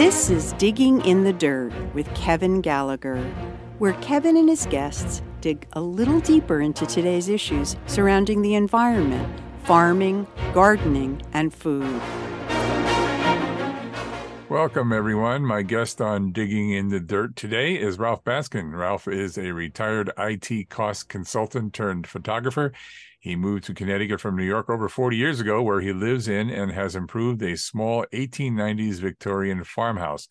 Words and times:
This 0.00 0.30
is 0.30 0.54
Digging 0.54 1.04
in 1.04 1.24
the 1.24 1.32
Dirt 1.34 1.74
with 1.92 2.08
Kevin 2.14 2.62
Gallagher, 2.62 3.20
where 3.76 3.92
Kevin 4.00 4.34
and 4.38 4.48
his 4.48 4.64
guests 4.64 5.20
dig 5.42 5.66
a 5.74 5.80
little 5.82 6.20
deeper 6.20 6.62
into 6.62 6.86
today's 6.86 7.28
issues 7.28 7.76
surrounding 7.84 8.40
the 8.40 8.54
environment, 8.54 9.30
farming, 9.64 10.26
gardening, 10.54 11.20
and 11.34 11.52
food. 11.52 12.00
Welcome, 14.48 14.90
everyone. 14.90 15.44
My 15.44 15.60
guest 15.60 16.00
on 16.00 16.32
Digging 16.32 16.70
in 16.70 16.88
the 16.88 16.98
Dirt 16.98 17.36
today 17.36 17.74
is 17.74 17.98
Ralph 17.98 18.24
Baskin. 18.24 18.72
Ralph 18.72 19.06
is 19.06 19.36
a 19.36 19.52
retired 19.52 20.10
IT 20.16 20.70
cost 20.70 21.10
consultant 21.10 21.74
turned 21.74 22.06
photographer. 22.06 22.72
He 23.20 23.36
moved 23.36 23.64
to 23.64 23.74
Connecticut 23.74 24.18
from 24.20 24.34
New 24.34 24.44
York 24.44 24.70
over 24.70 24.88
40 24.88 25.14
years 25.14 25.40
ago, 25.40 25.62
where 25.62 25.82
he 25.82 25.92
lives 25.92 26.26
in 26.26 26.48
and 26.48 26.72
has 26.72 26.96
improved 26.96 27.42
a 27.42 27.56
small 27.56 28.06
1890s 28.14 28.94
Victorian 28.94 29.62
farmhouse. 29.62 30.26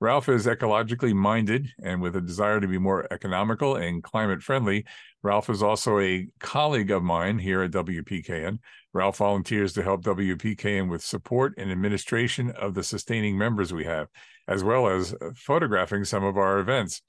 Ralph 0.00 0.28
is 0.28 0.46
ecologically 0.46 1.14
minded 1.14 1.68
and 1.80 2.00
with 2.00 2.16
a 2.16 2.20
desire 2.20 2.58
to 2.58 2.66
be 2.66 2.78
more 2.78 3.06
economical 3.12 3.76
and 3.76 4.02
climate 4.02 4.42
friendly. 4.42 4.84
Ralph 5.22 5.48
is 5.48 5.62
also 5.62 6.00
a 6.00 6.26
colleague 6.40 6.90
of 6.90 7.04
mine 7.04 7.38
here 7.38 7.62
at 7.62 7.70
WPKN. 7.70 8.58
Ralph 8.94 9.18
volunteers 9.18 9.74
to 9.74 9.82
help 9.82 10.02
WPKN 10.02 10.88
with 10.88 11.04
support 11.04 11.54
and 11.56 11.70
administration 11.70 12.50
of 12.50 12.74
the 12.74 12.82
sustaining 12.82 13.38
members 13.38 13.72
we 13.72 13.84
have, 13.84 14.08
as 14.48 14.64
well 14.64 14.88
as 14.88 15.14
photographing 15.36 16.04
some 16.04 16.24
of 16.24 16.36
our 16.36 16.58
events. 16.58 17.02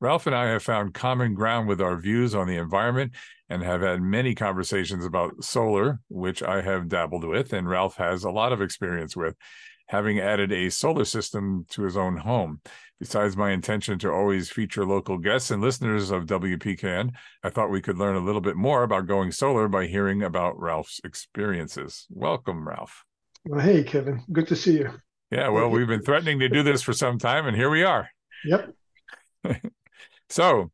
Ralph 0.00 0.26
and 0.26 0.36
I 0.36 0.46
have 0.48 0.62
found 0.62 0.92
common 0.92 1.34
ground 1.34 1.68
with 1.68 1.80
our 1.80 1.96
views 1.96 2.34
on 2.34 2.46
the 2.46 2.56
environment 2.56 3.12
and 3.48 3.62
have 3.62 3.80
had 3.80 4.02
many 4.02 4.34
conversations 4.34 5.04
about 5.04 5.42
solar, 5.42 6.00
which 6.08 6.42
I 6.42 6.60
have 6.60 6.88
dabbled 6.88 7.24
with, 7.24 7.52
and 7.52 7.68
Ralph 7.68 7.96
has 7.96 8.24
a 8.24 8.30
lot 8.30 8.52
of 8.52 8.60
experience 8.60 9.16
with, 9.16 9.36
having 9.88 10.18
added 10.18 10.52
a 10.52 10.70
solar 10.70 11.04
system 11.04 11.64
to 11.70 11.82
his 11.82 11.96
own 11.96 12.18
home. 12.18 12.60
Besides 12.98 13.36
my 13.36 13.52
intention 13.52 13.98
to 14.00 14.10
always 14.10 14.50
feature 14.50 14.84
local 14.84 15.16
guests 15.16 15.50
and 15.50 15.62
listeners 15.62 16.10
of 16.10 16.26
WPKN, 16.26 17.12
I 17.42 17.50
thought 17.50 17.70
we 17.70 17.82
could 17.82 17.98
learn 17.98 18.16
a 18.16 18.24
little 18.24 18.40
bit 18.40 18.56
more 18.56 18.82
about 18.82 19.06
going 19.06 19.32
solar 19.32 19.68
by 19.68 19.86
hearing 19.86 20.22
about 20.22 20.58
Ralph's 20.58 21.00
experiences. 21.04 22.06
Welcome, 22.10 22.66
Ralph. 22.66 23.04
Well, 23.44 23.60
hey, 23.60 23.82
Kevin. 23.84 24.22
Good 24.32 24.48
to 24.48 24.56
see 24.56 24.78
you. 24.78 24.90
Yeah, 25.30 25.48
well, 25.48 25.68
we've 25.68 25.86
been 25.86 26.02
threatening 26.02 26.38
to 26.40 26.48
do 26.48 26.62
this 26.62 26.82
for 26.82 26.92
some 26.92 27.18
time, 27.18 27.46
and 27.46 27.56
here 27.56 27.70
we 27.70 27.82
are. 27.82 28.08
Yep. 28.44 28.74
so, 30.28 30.70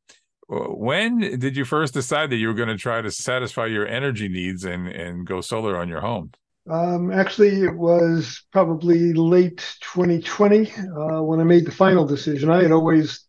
when 0.49 1.39
did 1.39 1.57
you 1.57 1.65
first 1.65 1.95
decide 1.95 2.31
that 2.31 2.37
you 2.37 2.49
were 2.49 2.55
going 2.55 2.69
to 2.69 2.77
try 2.77 3.01
to 3.01 3.11
satisfy 3.11 3.67
your 3.67 3.87
energy 3.87 4.29
needs 4.29 4.65
and 4.65 4.87
and 4.89 5.27
go 5.27 5.41
solar 5.41 5.77
on 5.77 5.89
your 5.89 6.01
home? 6.01 6.31
Um, 6.71 7.11
actually, 7.11 7.63
it 7.63 7.75
was 7.75 8.45
probably 8.53 9.13
late 9.15 9.77
2020 9.81 10.73
uh, 10.73 11.23
when 11.23 11.41
I 11.41 11.45
made 11.45 11.67
the 11.67 11.73
final 11.73 12.05
decision. 12.05 12.51
I 12.51 12.63
had 12.63 12.73
always 12.73 13.25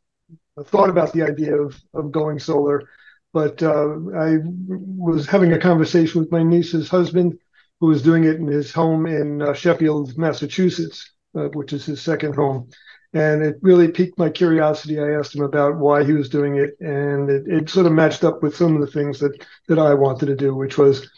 thought 0.65 0.89
about 0.89 1.13
the 1.13 1.23
idea 1.23 1.55
of 1.55 1.79
of 1.93 2.11
going 2.11 2.39
solar, 2.39 2.89
but 3.31 3.63
uh, 3.63 3.95
I 4.17 4.37
was 4.67 5.27
having 5.27 5.53
a 5.53 5.59
conversation 5.59 6.21
with 6.21 6.31
my 6.31 6.43
niece's 6.43 6.89
husband, 6.89 7.39
who 7.79 7.87
was 7.87 8.03
doing 8.03 8.25
it 8.25 8.35
in 8.35 8.47
his 8.47 8.71
home 8.71 9.05
in 9.05 9.41
uh, 9.41 9.53
Sheffield, 9.53 10.17
Massachusetts, 10.17 11.11
uh, 11.35 11.47
which 11.53 11.73
is 11.73 11.85
his 11.85 12.01
second 12.01 12.35
home 12.35 12.69
and 13.13 13.43
it 13.43 13.57
really 13.61 13.87
piqued 13.87 14.17
my 14.17 14.29
curiosity. 14.29 14.99
I 14.99 15.11
asked 15.11 15.35
him 15.35 15.43
about 15.43 15.77
why 15.77 16.03
he 16.03 16.13
was 16.13 16.29
doing 16.29 16.55
it, 16.55 16.75
and 16.79 17.29
it, 17.29 17.47
it 17.47 17.69
sort 17.69 17.85
of 17.85 17.91
matched 17.91 18.23
up 18.23 18.41
with 18.41 18.55
some 18.55 18.75
of 18.75 18.81
the 18.81 18.91
things 18.91 19.19
that 19.19 19.45
that 19.67 19.79
I 19.79 19.93
wanted 19.93 20.27
to 20.27 20.35
do, 20.35 20.55
which 20.55 20.77
was 20.77 21.09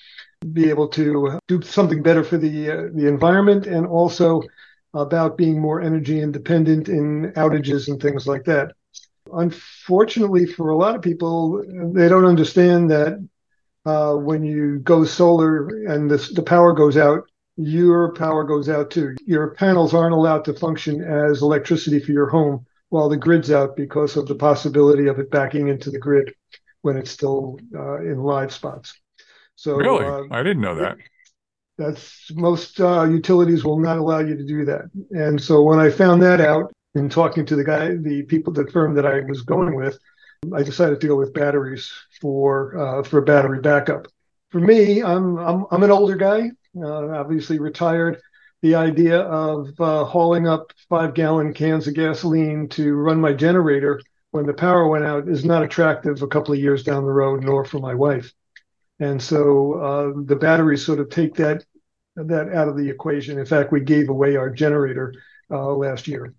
be 0.53 0.69
able 0.69 0.87
to 0.89 1.39
do 1.47 1.61
something 1.61 2.03
better 2.03 2.23
for 2.23 2.37
the 2.37 2.69
uh, 2.69 2.89
the 2.93 3.07
environment, 3.07 3.65
and 3.65 3.85
also 3.87 4.41
about 4.93 5.37
being 5.37 5.59
more 5.59 5.81
energy 5.81 6.21
independent 6.21 6.87
in 6.87 7.31
outages 7.33 7.87
and 7.87 8.01
things 8.01 8.27
like 8.27 8.45
that. 8.45 8.73
Unfortunately, 9.33 10.45
for 10.45 10.69
a 10.69 10.77
lot 10.77 10.95
of 10.95 11.01
people, 11.01 11.63
they 11.93 12.07
don't 12.07 12.25
understand 12.25 12.91
that 12.91 13.27
uh, 13.85 14.13
when 14.13 14.43
you 14.43 14.79
go 14.79 15.03
solar 15.03 15.67
and 15.87 16.09
the, 16.09 16.17
the 16.33 16.43
power 16.43 16.73
goes 16.73 16.97
out, 16.97 17.29
your 17.57 18.13
power 18.13 18.43
goes 18.43 18.69
out 18.69 18.91
too. 18.91 19.15
Your 19.25 19.51
panels 19.51 19.93
aren't 19.93 20.13
allowed 20.13 20.45
to 20.45 20.53
function 20.53 21.01
as 21.01 21.41
electricity 21.41 21.99
for 21.99 22.11
your 22.11 22.27
home 22.27 22.65
while 22.89 23.09
the 23.09 23.17
grid's 23.17 23.51
out 23.51 23.75
because 23.75 24.17
of 24.17 24.27
the 24.27 24.35
possibility 24.35 25.07
of 25.07 25.19
it 25.19 25.31
backing 25.31 25.69
into 25.69 25.89
the 25.89 25.99
grid 25.99 26.33
when 26.81 26.97
it's 26.97 27.11
still 27.11 27.59
uh, 27.73 28.01
in 28.01 28.19
live 28.19 28.53
spots. 28.53 28.93
So 29.55 29.75
really, 29.75 30.05
uh, 30.05 30.23
I 30.31 30.43
didn't 30.43 30.61
know 30.61 30.75
that. 30.75 30.97
That's 31.77 32.31
most 32.33 32.79
uh, 32.79 33.03
utilities 33.03 33.63
will 33.63 33.79
not 33.79 33.97
allow 33.97 34.19
you 34.19 34.35
to 34.35 34.45
do 34.45 34.65
that. 34.65 34.89
And 35.11 35.41
so 35.41 35.61
when 35.61 35.79
I 35.79 35.89
found 35.89 36.21
that 36.23 36.39
out 36.39 36.71
in 36.93 37.09
talking 37.09 37.45
to 37.47 37.55
the 37.55 37.63
guy, 37.63 37.95
the 37.95 38.23
people, 38.23 38.53
the 38.53 38.67
firm 38.67 38.95
that 38.95 39.05
I 39.05 39.21
was 39.21 39.41
going 39.41 39.75
with, 39.75 39.97
I 40.53 40.63
decided 40.63 41.01
to 41.01 41.07
go 41.07 41.15
with 41.15 41.33
batteries 41.33 41.91
for 42.21 42.77
uh, 42.77 43.03
for 43.03 43.21
battery 43.21 43.61
backup. 43.61 44.07
For 44.51 44.59
me, 44.59 45.01
I'm 45.03 45.37
I'm 45.37 45.65
I'm 45.71 45.83
an 45.83 45.91
older 45.91 46.15
guy 46.15 46.51
obviously 46.83 47.59
retired. 47.59 48.19
The 48.61 48.75
idea 48.75 49.19
of 49.19 49.69
uh, 49.79 50.05
hauling 50.05 50.47
up 50.47 50.71
five 50.89 51.13
gallon 51.13 51.53
cans 51.53 51.87
of 51.87 51.93
gasoline 51.93 52.67
to 52.69 52.95
run 52.95 53.21
my 53.21 53.33
generator 53.33 54.01
when 54.31 54.45
the 54.45 54.53
power 54.53 54.87
went 54.87 55.05
out 55.05 55.29
is 55.29 55.45
not 55.45 55.63
attractive 55.63 56.21
a 56.21 56.27
couple 56.27 56.53
of 56.53 56.59
years 56.59 56.83
down 56.83 57.05
the 57.05 57.11
road, 57.11 57.43
nor 57.43 57.63
for 57.63 57.79
my 57.79 57.93
wife. 57.93 58.33
And 58.99 59.21
so 59.21 59.73
uh, 59.73 60.23
the 60.25 60.35
batteries 60.35 60.85
sort 60.85 60.99
of 60.99 61.09
take 61.09 61.35
that 61.35 61.63
that 62.15 62.49
out 62.53 62.69
of 62.69 62.77
the 62.77 62.89
equation. 62.89 63.37
In 63.37 63.45
fact, 63.45 63.71
we 63.71 63.81
gave 63.81 64.09
away 64.09 64.35
our 64.35 64.49
generator 64.49 65.13
uh, 65.51 65.73
last 65.73 66.07
year. 66.07 66.33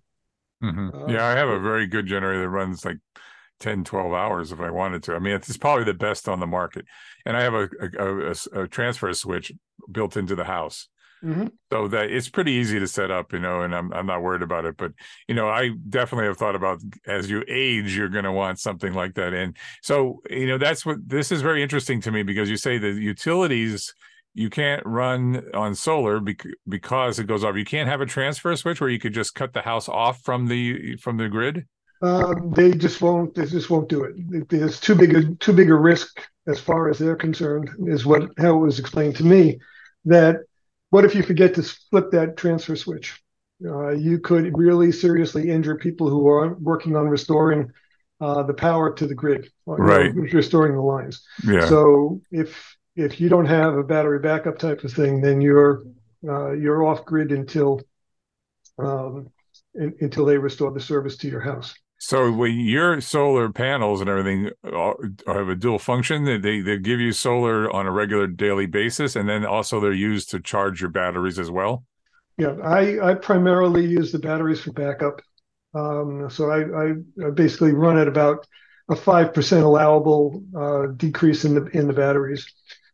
Mm-hmm. 0.63 0.89
Uh, 0.91 1.07
yeah, 1.07 1.25
I 1.25 1.31
have 1.31 1.49
a 1.49 1.59
very 1.59 1.85
good 1.85 2.07
generator 2.07 2.41
that 2.41 2.49
runs 2.49 2.83
like 2.83 2.97
10 3.59 3.83
12 3.83 4.13
hours 4.13 4.51
if 4.51 4.59
i 4.59 4.69
wanted 4.69 5.03
to. 5.03 5.15
I 5.15 5.19
mean 5.19 5.33
it's 5.33 5.57
probably 5.57 5.83
the 5.83 5.93
best 5.93 6.27
on 6.29 6.39
the 6.39 6.47
market. 6.47 6.85
And 7.25 7.35
i 7.35 7.41
have 7.41 7.53
a, 7.53 7.69
a, 7.81 8.31
a, 8.31 8.63
a 8.63 8.67
transfer 8.67 9.13
switch 9.13 9.51
built 9.91 10.17
into 10.17 10.35
the 10.35 10.45
house. 10.45 10.87
Mm-hmm. 11.23 11.47
so 11.71 11.87
that 11.87 12.11
it's 12.11 12.29
pretty 12.29 12.51
easy 12.51 12.77
to 12.77 12.85
set 12.85 13.09
up 13.09 13.33
you 13.33 13.39
know 13.39 13.63
and 13.63 13.73
I'm, 13.73 13.91
I'm 13.91 14.05
not 14.05 14.21
worried 14.21 14.43
about 14.43 14.65
it. 14.65 14.77
But 14.77 14.91
you 15.27 15.33
know 15.33 15.49
i 15.49 15.71
definitely 15.89 16.27
have 16.27 16.37
thought 16.37 16.55
about 16.55 16.79
as 17.07 17.27
you 17.27 17.43
age 17.47 17.97
you're 17.97 18.07
going 18.07 18.25
to 18.25 18.31
want 18.31 18.59
something 18.59 18.93
like 18.93 19.15
that 19.15 19.33
and 19.33 19.57
so 19.81 20.21
you 20.29 20.45
know 20.45 20.59
that's 20.59 20.85
what 20.85 20.97
this 21.09 21.31
is 21.31 21.41
very 21.41 21.63
interesting 21.63 22.01
to 22.01 22.11
me 22.11 22.21
because 22.21 22.51
you 22.51 22.57
say 22.57 22.77
the 22.77 22.91
utilities 22.91 23.95
you 24.37 24.51
can't 24.51 24.85
run 24.85 25.43
on 25.55 25.73
solar 25.73 26.19
because 26.19 27.17
it 27.17 27.25
goes 27.25 27.43
off. 27.43 27.57
You 27.57 27.65
can't 27.65 27.89
have 27.89 28.01
a 28.01 28.05
transfer 28.05 28.55
switch 28.55 28.79
where 28.79 28.89
you 28.89 28.99
could 28.99 29.13
just 29.15 29.33
cut 29.33 29.51
the 29.51 29.63
house 29.63 29.89
off 29.89 30.21
from 30.21 30.45
the 30.45 30.95
from 30.97 31.17
the 31.17 31.27
grid 31.27 31.65
um, 32.01 32.51
they 32.51 32.73
just 32.73 33.01
won't. 33.01 33.33
They 33.33 33.45
just 33.45 33.69
won't 33.69 33.89
do 33.89 34.03
it. 34.03 34.49
There's 34.49 34.79
too 34.79 34.95
big 34.95 35.15
a 35.15 35.35
too 35.35 35.53
big 35.53 35.69
a 35.69 35.75
risk 35.75 36.21
as 36.47 36.59
far 36.59 36.89
as 36.89 36.99
they're 36.99 37.15
concerned. 37.15 37.69
Is 37.87 38.05
what 38.05 38.29
how 38.37 38.55
it 38.57 38.65
was 38.65 38.79
explained 38.79 39.15
to 39.17 39.25
me. 39.25 39.59
That 40.05 40.37
what 40.89 41.05
if 41.05 41.15
you 41.15 41.23
forget 41.23 41.55
to 41.55 41.63
flip 41.63 42.11
that 42.11 42.37
transfer 42.37 42.75
switch? 42.75 43.21
Uh, 43.65 43.89
you 43.89 44.19
could 44.19 44.55
really 44.55 44.91
seriously 44.91 45.49
injure 45.49 45.75
people 45.75 46.09
who 46.09 46.27
are 46.27 46.53
working 46.55 46.95
on 46.95 47.07
restoring 47.07 47.71
uh, 48.21 48.43
the 48.43 48.53
power 48.53 48.93
to 48.93 49.07
the 49.07 49.15
grid, 49.15 49.51
right? 49.65 50.13
Know, 50.13 50.21
restoring 50.31 50.75
the 50.75 50.81
lines. 50.81 51.25
Yeah. 51.43 51.67
So 51.67 52.21
if 52.31 52.77
if 52.95 53.19
you 53.19 53.29
don't 53.29 53.45
have 53.45 53.75
a 53.75 53.83
battery 53.83 54.19
backup 54.19 54.59
type 54.59 54.83
of 54.83 54.93
thing, 54.93 55.21
then 55.21 55.41
you're 55.41 55.83
uh, 56.27 56.51
you're 56.51 56.85
off 56.85 57.05
grid 57.05 57.31
until 57.31 57.81
um, 58.77 59.29
in, 59.73 59.95
until 60.01 60.25
they 60.25 60.37
restore 60.37 60.71
the 60.71 60.79
service 60.79 61.17
to 61.17 61.27
your 61.27 61.41
house. 61.41 61.73
So 61.99 62.31
when 62.31 62.59
your 62.59 63.01
solar 63.01 63.51
panels 63.51 64.01
and 64.01 64.09
everything 64.09 64.51
uh, 64.63 64.93
have 65.25 65.49
a 65.49 65.55
dual 65.55 65.79
function, 65.79 66.25
they 66.25 66.61
they 66.61 66.77
give 66.77 66.99
you 66.99 67.11
solar 67.11 67.71
on 67.71 67.87
a 67.87 67.91
regular 67.91 68.27
daily 68.27 68.67
basis, 68.67 69.15
and 69.15 69.27
then 69.27 69.45
also 69.45 69.79
they're 69.79 69.93
used 69.93 70.29
to 70.31 70.39
charge 70.39 70.79
your 70.79 70.91
batteries 70.91 71.39
as 71.39 71.49
well. 71.49 71.83
Yeah, 72.37 72.55
I 72.63 73.11
I 73.11 73.13
primarily 73.15 73.85
use 73.85 74.11
the 74.11 74.19
batteries 74.19 74.61
for 74.61 74.71
backup. 74.73 75.21
Um, 75.73 76.29
so 76.29 76.49
I, 76.49 76.89
I, 76.89 77.29
basically 77.31 77.73
run 77.73 77.97
at 77.97 78.07
about 78.07 78.47
a 78.89 78.95
five 78.95 79.33
percent 79.33 79.63
allowable 79.63 80.43
uh, 80.55 80.87
decrease 80.95 81.45
in 81.45 81.55
the 81.55 81.65
in 81.77 81.87
the 81.87 81.93
batteries. 81.93 82.45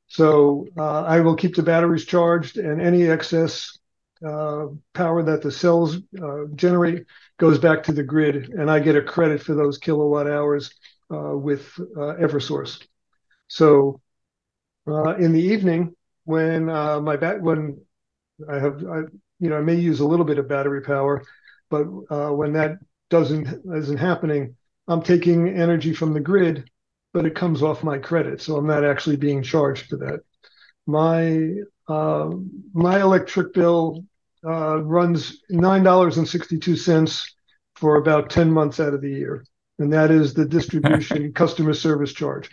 So 0.07 0.67
uh, 0.77 1.03
I 1.03 1.19
will 1.19 1.35
keep 1.35 1.55
the 1.55 1.63
batteries 1.63 2.05
charged, 2.05 2.57
and 2.57 2.81
any 2.81 3.03
excess 3.09 3.77
uh, 4.25 4.67
power 4.93 5.23
that 5.23 5.41
the 5.41 5.51
cells 5.51 5.97
uh, 6.21 6.45
generate 6.55 7.05
goes 7.43 7.59
back 7.59 7.83
to 7.83 7.91
the 7.91 8.03
grid, 8.03 8.51
and 8.51 8.71
I 8.71 8.79
get 8.79 8.95
a 8.95 9.01
credit 9.01 9.43
for 9.43 9.53
those 9.53 9.77
kilowatt 9.77 10.27
hours 10.27 10.73
uh, 11.13 11.35
with 11.35 11.77
uh, 11.97 12.15
Eversource. 12.15 12.81
So 13.49 13.99
uh, 14.87 15.15
in 15.15 15.33
the 15.33 15.41
evening, 15.41 15.93
when 16.23 16.69
uh, 16.69 17.01
my 17.01 17.17
bat 17.17 17.41
when 17.41 17.81
I 18.49 18.59
have 18.59 18.81
I, 18.85 18.99
you 19.41 19.49
know 19.49 19.57
I 19.57 19.61
may 19.61 19.75
use 19.75 19.99
a 19.99 20.07
little 20.07 20.23
bit 20.23 20.37
of 20.37 20.47
battery 20.47 20.83
power, 20.83 21.21
but 21.69 21.83
when 22.33 22.53
that 22.53 22.77
doesn't 23.09 23.45
isn't 23.75 23.97
happening, 23.97 24.55
I'm 24.87 25.01
taking 25.01 25.49
energy 25.49 25.93
from 25.93 26.13
the 26.13 26.21
grid, 26.21 26.69
but 27.11 27.25
it 27.25 27.35
comes 27.35 27.61
off 27.61 27.83
my 27.83 27.97
credit, 27.97 28.41
so 28.41 28.55
I'm 28.55 28.67
not 28.67 28.85
actually 28.85 29.17
being 29.17 29.43
charged 29.43 29.87
for 29.89 29.97
that. 29.97 30.21
My 30.87 31.51
my 32.73 33.01
electric 33.01 33.53
bill 33.53 34.05
uh, 34.45 34.81
runs 34.81 35.41
$9.62 35.51 37.31
for 37.75 37.97
about 37.97 38.29
10 38.29 38.51
months 38.51 38.79
out 38.79 38.93
of 38.93 39.01
the 39.01 39.09
year. 39.09 39.45
And 39.79 39.91
that 39.93 40.11
is 40.11 40.33
the 40.33 40.45
distribution 40.45 41.33
customer 41.35 41.73
service 41.73 42.13
charge. 42.13 42.49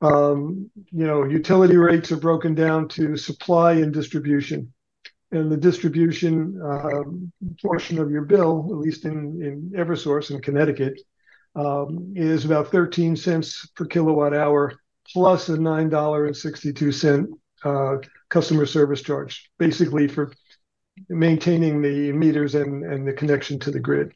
Um, 0.00 0.70
you 0.74 1.06
know, 1.06 1.24
utility 1.24 1.76
rates 1.76 2.12
are 2.12 2.18
broken 2.18 2.54
down 2.54 2.88
to 2.88 3.16
supply 3.16 3.72
and 3.72 3.92
distribution. 3.92 4.72
And 5.32 5.50
the 5.50 5.56
distribution 5.56 6.60
uh, 6.62 7.02
portion 7.62 7.98
of 7.98 8.10
your 8.10 8.22
bill, 8.22 8.68
at 8.70 8.78
least 8.78 9.04
in, 9.04 9.42
in 9.42 9.72
Eversource 9.76 10.30
in 10.30 10.40
Connecticut, 10.40 11.00
um, 11.54 12.12
is 12.14 12.44
about 12.44 12.70
13 12.70 13.16
cents 13.16 13.66
per 13.74 13.86
kilowatt 13.86 14.34
hour 14.34 14.74
plus 15.12 15.48
a 15.48 15.56
$9.62 15.56 17.26
uh, 17.64 17.96
customer 18.28 18.66
service 18.66 19.02
charge, 19.02 19.50
basically 19.58 20.06
for 20.06 20.32
maintaining 21.08 21.82
the 21.82 22.12
meters 22.12 22.54
and, 22.54 22.84
and 22.84 23.06
the 23.06 23.12
connection 23.12 23.58
to 23.60 23.70
the 23.70 23.80
grid. 23.80 24.12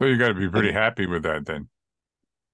So 0.00 0.08
you 0.08 0.18
got 0.18 0.28
to 0.28 0.34
be 0.34 0.48
pretty 0.48 0.72
happy 0.72 1.06
with 1.06 1.22
that 1.22 1.46
then. 1.46 1.68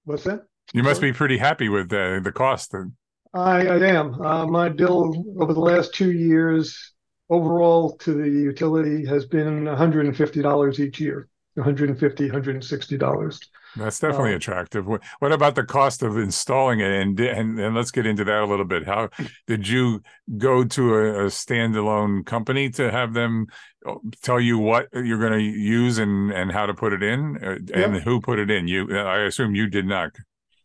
What's 0.05 0.23
that? 0.23 0.45
You 0.73 0.83
must 0.83 1.01
be 1.01 1.11
pretty 1.11 1.37
happy 1.37 1.69
with 1.69 1.89
the, 1.89 2.21
the 2.23 2.31
cost 2.31 2.71
then. 2.71 2.95
I, 3.33 3.67
I 3.67 3.77
am. 3.87 4.21
Uh, 4.21 4.45
my 4.45 4.69
bill 4.69 5.25
over 5.39 5.53
the 5.53 5.59
last 5.59 5.93
two 5.93 6.11
years 6.11 6.93
overall 7.29 7.97
to 7.97 8.13
the 8.13 8.29
utility 8.29 9.05
has 9.05 9.25
been 9.25 9.65
$150 9.65 10.79
each 10.79 10.99
year, 10.99 11.27
$150, 11.57 11.97
$160. 11.97 13.39
That's 13.75 13.99
definitely 13.99 14.31
um, 14.31 14.37
attractive. 14.37 14.85
What, 14.85 15.01
what, 15.19 15.31
about 15.31 15.55
the 15.55 15.63
cost 15.63 16.03
of 16.03 16.17
installing 16.17 16.79
it? 16.79 16.91
And, 16.91 17.19
and 17.19 17.59
and 17.59 17.75
let's 17.75 17.91
get 17.91 18.05
into 18.05 18.23
that 18.23 18.43
a 18.43 18.45
little 18.45 18.65
bit. 18.65 18.85
How 18.85 19.09
did 19.47 19.67
you 19.67 20.01
go 20.37 20.63
to 20.63 20.95
a, 20.95 21.25
a 21.25 21.27
standalone 21.27 22.25
company 22.25 22.69
to 22.71 22.91
have 22.91 23.13
them 23.13 23.47
uh, 23.85 23.95
tell 24.21 24.39
you 24.39 24.57
what 24.57 24.87
you're 24.93 25.19
going 25.19 25.33
to 25.33 25.41
use 25.41 25.97
and 25.97 26.31
and 26.31 26.51
how 26.51 26.65
to 26.65 26.73
put 26.73 26.93
it 26.93 27.03
in, 27.03 27.37
uh, 27.43 27.57
and 27.73 27.95
who 27.97 28.21
put 28.21 28.39
it 28.39 28.51
in? 28.51 28.67
You, 28.67 28.95
I 28.97 29.21
assume 29.21 29.55
you 29.55 29.67
did 29.67 29.85
not. 29.85 30.11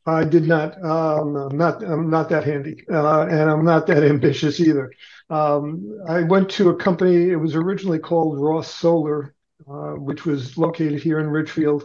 I 0.07 0.25
did 0.25 0.47
not. 0.47 0.83
Um, 0.83 1.37
I'm 1.37 1.57
not. 1.57 1.83
I'm 1.83 2.11
not 2.11 2.29
that 2.31 2.45
handy, 2.45 2.85
uh, 2.91 3.27
and 3.27 3.51
I'm 3.51 3.65
not 3.65 3.87
that 3.87 4.03
ambitious 4.05 4.61
either. 4.61 4.91
Um, 5.31 5.99
I 6.09 6.23
went 6.23 6.51
to 6.51 6.71
a 6.71 6.77
company. 6.77 7.31
It 7.31 7.37
was 7.37 7.55
originally 7.55 7.99
called 7.99 8.41
Ross 8.41 8.75
Solar, 8.75 9.35
uh, 9.69 9.93
which 9.93 10.25
was 10.25 10.57
located 10.57 11.03
here 11.03 11.21
in 11.21 11.29
Ridgefield 11.29 11.85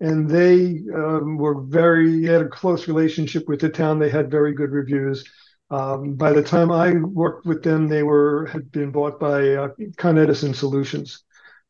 and 0.00 0.28
they 0.28 0.80
um, 0.94 1.36
were 1.36 1.60
very 1.62 2.24
had 2.24 2.42
a 2.42 2.48
close 2.48 2.86
relationship 2.88 3.48
with 3.48 3.60
the 3.60 3.68
town. 3.68 3.98
They 3.98 4.10
had 4.10 4.30
very 4.30 4.54
good 4.54 4.70
reviews. 4.70 5.24
Um, 5.70 6.14
by 6.14 6.32
the 6.32 6.42
time 6.42 6.70
I 6.72 6.94
worked 6.94 7.44
with 7.44 7.62
them, 7.62 7.88
they 7.88 8.02
were 8.02 8.46
had 8.46 8.70
been 8.72 8.90
bought 8.90 9.20
by 9.20 9.54
uh, 9.54 9.68
Con 9.96 10.16
Edison 10.18 10.54
Solutions, 10.54 11.24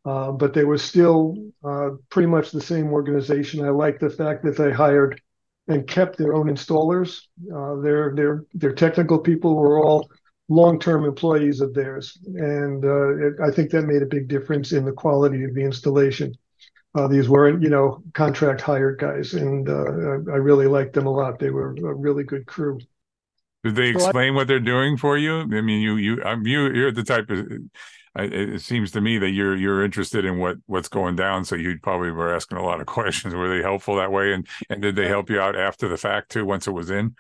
uh, 0.05 0.31
but 0.33 0.55
they 0.55 0.65
were 0.65 0.79
still 0.79 1.35
uh, 1.65 1.91
pretty 2.11 2.29
much 2.29 2.51
the 2.51 2.61
same 2.61 2.93
organization. 2.93 3.65
I 3.65 3.71
like 3.71 3.99
the 3.99 4.11
fact 4.11 4.45
that 4.45 4.57
they 4.57 4.73
hired 4.73 5.21
and 5.67 5.87
kept 5.87 6.17
their 6.17 6.35
own 6.35 6.49
installers. 6.49 7.23
Uh, 7.55 7.77
their 7.81 8.15
their 8.15 8.45
their 8.55 8.73
technical 8.73 9.19
people 9.19 9.57
were 9.57 9.83
all 9.83 10.09
long-term 10.49 11.05
employees 11.05 11.61
of 11.61 11.75
theirs, 11.75 12.19
and 12.37 12.85
uh, 12.85 13.17
it, 13.27 13.35
I 13.43 13.51
think 13.51 13.71
that 13.71 13.83
made 13.83 14.03
a 14.03 14.07
big 14.07 14.29
difference 14.29 14.73
in 14.73 14.85
the 14.85 14.93
quality 14.93 15.45
of 15.45 15.55
the 15.55 15.63
installation. 15.63 16.35
Uh, 16.99 17.06
these 17.06 17.29
weren't, 17.29 17.62
you 17.62 17.71
know, 17.71 18.03
contract 18.12 18.61
hired 18.61 18.99
guys, 18.99 19.35
and 19.35 19.69
uh, 19.69 20.33
I 20.33 20.37
really 20.37 20.67
liked 20.67 20.95
them 20.95 21.06
a 21.06 21.12
lot. 21.12 21.39
They 21.39 21.50
were 21.50 21.71
a 21.77 21.95
really 21.95 22.25
good 22.25 22.45
crew. 22.45 22.81
Did 23.62 23.77
they 23.77 23.91
explain 23.91 24.33
so 24.33 24.35
I, 24.35 24.37
what 24.37 24.49
they're 24.49 24.59
doing 24.59 24.97
for 24.97 25.17
you? 25.17 25.43
I 25.43 25.61
mean, 25.61 25.81
you 25.81 25.97
you 25.97 26.23
I'm 26.25 26.45
you 26.45 26.73
you're 26.73 26.91
the 26.91 27.05
type 27.05 27.31
of. 27.31 27.47
It 28.17 28.62
seems 28.62 28.91
to 28.93 29.00
me 29.00 29.19
that 29.19 29.31
you're 29.31 29.55
you're 29.55 29.85
interested 29.85 30.25
in 30.25 30.39
what 30.39 30.56
what's 30.67 30.89
going 30.89 31.15
down, 31.15 31.45
so 31.45 31.55
you 31.55 31.79
probably 31.81 32.11
were 32.11 32.35
asking 32.35 32.59
a 32.59 32.65
lot 32.65 32.81
of 32.81 32.87
questions. 32.99 33.33
Were 33.33 33.49
they 33.49 33.62
helpful 33.62 33.95
that 33.97 34.11
way, 34.11 34.33
and 34.33 34.45
and 34.69 34.83
did 34.83 34.97
they 34.97 35.06
help 35.06 35.31
you 35.31 35.41
out 35.41 35.55
after 35.55 35.87
the 35.87 35.97
fact 35.97 36.33
too? 36.33 36.45
Once 36.45 36.67
it 36.67 36.73
was 36.73 36.91
in, 36.91 37.15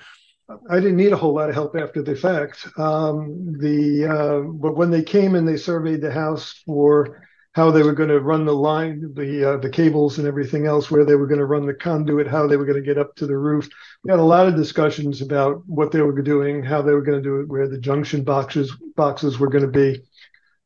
I 0.68 0.80
didn't 0.80 0.96
need 0.96 1.12
a 1.12 1.16
whole 1.16 1.34
lot 1.34 1.50
of 1.50 1.54
help 1.54 1.76
after 1.76 2.02
the 2.02 2.16
fact. 2.16 2.66
Um, 2.78 3.56
the 3.60 4.06
uh, 4.06 4.40
but 4.40 4.76
when 4.76 4.90
they 4.90 5.04
came 5.04 5.36
and 5.36 5.46
they 5.46 5.56
surveyed 5.56 6.00
the 6.00 6.12
house 6.12 6.62
for 6.66 7.27
how 7.58 7.72
they 7.72 7.82
were 7.82 7.92
going 7.92 8.08
to 8.08 8.20
run 8.20 8.44
the 8.44 8.54
line, 8.54 9.12
the 9.14 9.54
uh, 9.54 9.56
the 9.56 9.68
cables 9.68 10.18
and 10.18 10.28
everything 10.28 10.66
else, 10.66 10.92
where 10.92 11.04
they 11.04 11.16
were 11.16 11.26
going 11.26 11.40
to 11.40 11.44
run 11.44 11.66
the 11.66 11.74
conduit, 11.74 12.28
how 12.28 12.46
they 12.46 12.56
were 12.56 12.64
going 12.64 12.80
to 12.80 12.86
get 12.86 12.98
up 12.98 13.16
to 13.16 13.26
the 13.26 13.36
roof. 13.36 13.68
We 14.04 14.12
had 14.12 14.20
a 14.20 14.22
lot 14.22 14.46
of 14.46 14.54
discussions 14.54 15.22
about 15.22 15.64
what 15.66 15.90
they 15.90 16.00
were 16.00 16.22
doing, 16.22 16.62
how 16.62 16.82
they 16.82 16.92
were 16.92 17.02
going 17.02 17.20
to 17.20 17.28
do 17.28 17.40
it, 17.40 17.48
where 17.48 17.68
the 17.68 17.80
junction 17.80 18.22
boxes 18.22 18.72
boxes 18.94 19.40
were 19.40 19.48
going 19.48 19.64
to 19.64 19.70
be. 19.70 20.00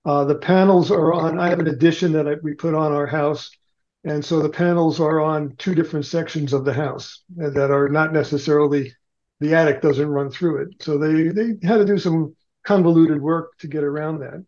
Uh, 0.04 0.26
the 0.26 0.34
panels 0.34 0.90
are 0.90 1.14
on. 1.14 1.40
I 1.40 1.48
have 1.48 1.60
an 1.60 1.68
addition 1.68 2.12
that 2.12 2.28
I, 2.28 2.34
we 2.42 2.52
put 2.52 2.74
on 2.74 2.92
our 2.92 3.06
house, 3.06 3.50
and 4.04 4.22
so 4.22 4.42
the 4.42 4.50
panels 4.50 5.00
are 5.00 5.18
on 5.18 5.56
two 5.56 5.74
different 5.74 6.04
sections 6.04 6.52
of 6.52 6.66
the 6.66 6.74
house 6.74 7.22
that 7.36 7.70
are 7.70 7.88
not 7.88 8.12
necessarily 8.12 8.92
the 9.40 9.54
attic 9.54 9.80
doesn't 9.80 10.06
run 10.18 10.30
through 10.30 10.64
it. 10.64 10.82
So 10.82 10.98
they 10.98 11.28
they 11.28 11.66
had 11.66 11.78
to 11.78 11.86
do 11.86 11.96
some 11.96 12.36
convoluted 12.64 13.22
work 13.22 13.56
to 13.60 13.66
get 13.66 13.82
around 13.82 14.18
that 14.18 14.44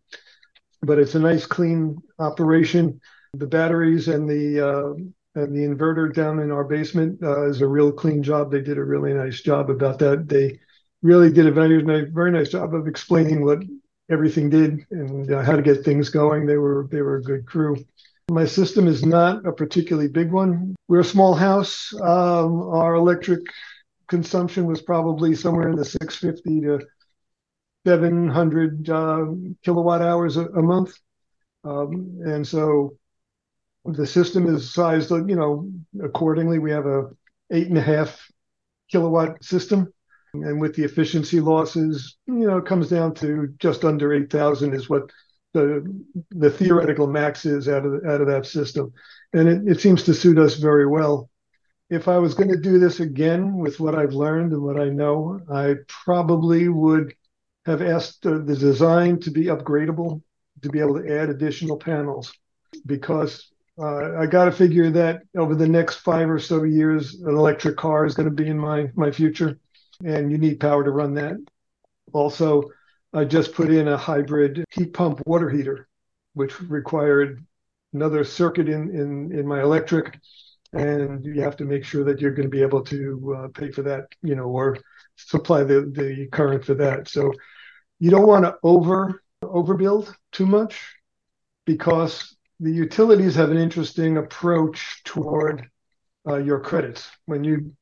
but 0.81 0.99
it's 0.99 1.15
a 1.15 1.19
nice 1.19 1.45
clean 1.45 1.97
operation. 2.19 2.99
The 3.33 3.47
batteries 3.47 4.07
and 4.07 4.29
the 4.29 4.67
uh, 4.67 5.41
and 5.41 5.53
the 5.53 5.61
inverter 5.61 6.13
down 6.13 6.39
in 6.39 6.51
our 6.51 6.63
basement 6.63 7.21
uh, 7.21 7.49
is 7.49 7.61
a 7.61 7.67
real 7.67 7.91
clean 7.91 8.23
job. 8.23 8.51
They 8.51 8.61
did 8.61 8.77
a 8.77 8.83
really 8.83 9.13
nice 9.13 9.41
job 9.41 9.69
about 9.69 9.99
that. 9.99 10.29
They 10.29 10.59
really 11.01 11.31
did 11.31 11.45
a 11.45 11.51
very 11.51 11.81
very 11.81 12.31
nice 12.31 12.49
job 12.49 12.73
of 12.73 12.87
explaining 12.87 13.43
what 13.43 13.59
everything 14.09 14.49
did 14.49 14.85
and 14.91 15.31
uh, 15.31 15.41
how 15.41 15.55
to 15.55 15.61
get 15.61 15.83
things 15.83 16.09
going. 16.09 16.45
They 16.45 16.57
were 16.57 16.87
they 16.91 17.01
were 17.01 17.17
a 17.17 17.23
good 17.23 17.45
crew. 17.45 17.83
My 18.31 18.45
system 18.45 18.87
is 18.87 19.05
not 19.05 19.45
a 19.45 19.51
particularly 19.51 20.07
big 20.07 20.31
one. 20.31 20.75
We're 20.87 21.01
a 21.01 21.03
small 21.03 21.35
house. 21.35 21.93
Um, 22.01 22.61
our 22.69 22.95
electric 22.95 23.41
consumption 24.07 24.65
was 24.65 24.81
probably 24.81 25.35
somewhere 25.35 25.69
in 25.69 25.75
the 25.75 25.85
650 25.85 26.61
to 26.61 26.79
700 27.85 28.89
uh, 28.89 29.25
kilowatt 29.63 30.01
hours 30.01 30.37
a, 30.37 30.45
a 30.45 30.61
month. 30.61 30.93
Um, 31.63 32.19
and 32.25 32.47
so 32.47 32.97
the 33.85 34.07
system 34.07 34.47
is 34.53 34.73
sized, 34.73 35.11
you 35.11 35.35
know, 35.35 35.71
accordingly. 36.03 36.59
We 36.59 36.71
have 36.71 36.85
a 36.85 37.09
eight 37.51 37.67
and 37.67 37.77
a 37.77 37.81
half 37.81 38.27
kilowatt 38.91 39.43
system. 39.43 39.91
And 40.33 40.59
with 40.59 40.75
the 40.75 40.83
efficiency 40.83 41.39
losses, 41.39 42.17
you 42.27 42.47
know, 42.47 42.57
it 42.57 42.65
comes 42.65 42.89
down 42.89 43.13
to 43.15 43.53
just 43.57 43.85
under 43.85 44.13
8,000 44.13 44.73
is 44.73 44.89
what 44.89 45.09
the 45.53 46.03
the 46.31 46.49
theoretical 46.49 47.07
max 47.07 47.45
is 47.45 47.69
out 47.69 47.85
of 47.85 48.05
out 48.05 48.19
of 48.19 48.27
that 48.27 48.45
system. 48.45 48.91
And 49.31 49.47
it, 49.47 49.77
it 49.77 49.79
seems 49.79 50.03
to 50.03 50.13
suit 50.13 50.37
us 50.37 50.55
very 50.55 50.85
well. 50.85 51.29
If 51.89 52.09
I 52.09 52.17
was 52.17 52.33
going 52.33 52.49
to 52.49 52.59
do 52.59 52.79
this 52.79 52.99
again 52.99 53.55
with 53.55 53.79
what 53.79 53.95
I've 53.95 54.13
learned 54.13 54.51
and 54.51 54.63
what 54.63 54.79
I 54.79 54.89
know, 54.89 55.39
I 55.49 55.75
probably 55.87 56.67
would 56.67 57.13
have 57.65 57.81
asked 57.81 58.21
the 58.23 58.39
design 58.41 59.19
to 59.19 59.31
be 59.31 59.45
upgradable 59.45 60.21
to 60.61 60.69
be 60.69 60.79
able 60.79 61.01
to 61.01 61.19
add 61.19 61.29
additional 61.29 61.77
panels 61.77 62.33
because 62.85 63.51
uh, 63.77 64.17
I 64.17 64.25
got 64.25 64.45
to 64.45 64.51
figure 64.51 64.89
that 64.91 65.23
over 65.35 65.55
the 65.55 65.67
next 65.67 65.97
five 65.97 66.29
or 66.29 66.39
so 66.39 66.63
years, 66.63 67.15
an 67.15 67.35
electric 67.35 67.75
car 67.75 68.05
is 68.05 68.15
going 68.15 68.29
to 68.29 68.43
be 68.43 68.47
in 68.47 68.57
my 68.57 68.89
my 68.95 69.11
future, 69.11 69.59
and 70.03 70.31
you 70.31 70.37
need 70.37 70.59
power 70.59 70.83
to 70.83 70.91
run 70.91 71.13
that. 71.15 71.35
Also, 72.13 72.63
I 73.13 73.25
just 73.25 73.53
put 73.53 73.69
in 73.69 73.89
a 73.89 73.97
hybrid 73.97 74.63
heat 74.71 74.93
pump 74.93 75.21
water 75.25 75.49
heater, 75.49 75.87
which 76.33 76.61
required 76.61 77.45
another 77.93 78.23
circuit 78.23 78.69
in 78.69 78.89
in 78.95 79.37
in 79.37 79.45
my 79.45 79.61
electric, 79.61 80.17
and 80.71 81.25
you 81.25 81.41
have 81.41 81.57
to 81.57 81.65
make 81.65 81.83
sure 81.83 82.05
that 82.05 82.21
you're 82.21 82.31
going 82.31 82.49
to 82.49 82.57
be 82.57 82.61
able 82.61 82.83
to 82.85 83.35
uh, 83.37 83.47
pay 83.49 83.71
for 83.71 83.81
that, 83.81 84.07
you 84.21 84.35
know, 84.35 84.45
or 84.45 84.77
supply 85.17 85.63
the 85.63 85.91
the 85.93 86.27
current 86.31 86.63
for 86.63 86.75
that. 86.75 87.09
So 87.09 87.33
you 88.05 88.11
don't 88.11 88.27
want 88.27 88.45
to 88.45 88.55
over 88.61 89.23
overbuild 89.43 90.13
too 90.31 90.45
much 90.45 90.79
because 91.65 92.37
the 92.59 92.69
utilities 92.71 93.33
have 93.33 93.49
an 93.49 93.57
interesting 93.57 94.17
approach 94.17 95.01
toward 95.05 95.67
uh, 96.27 96.35
your 96.35 96.59
credits 96.59 97.09
when 97.25 97.43
you 97.43 97.75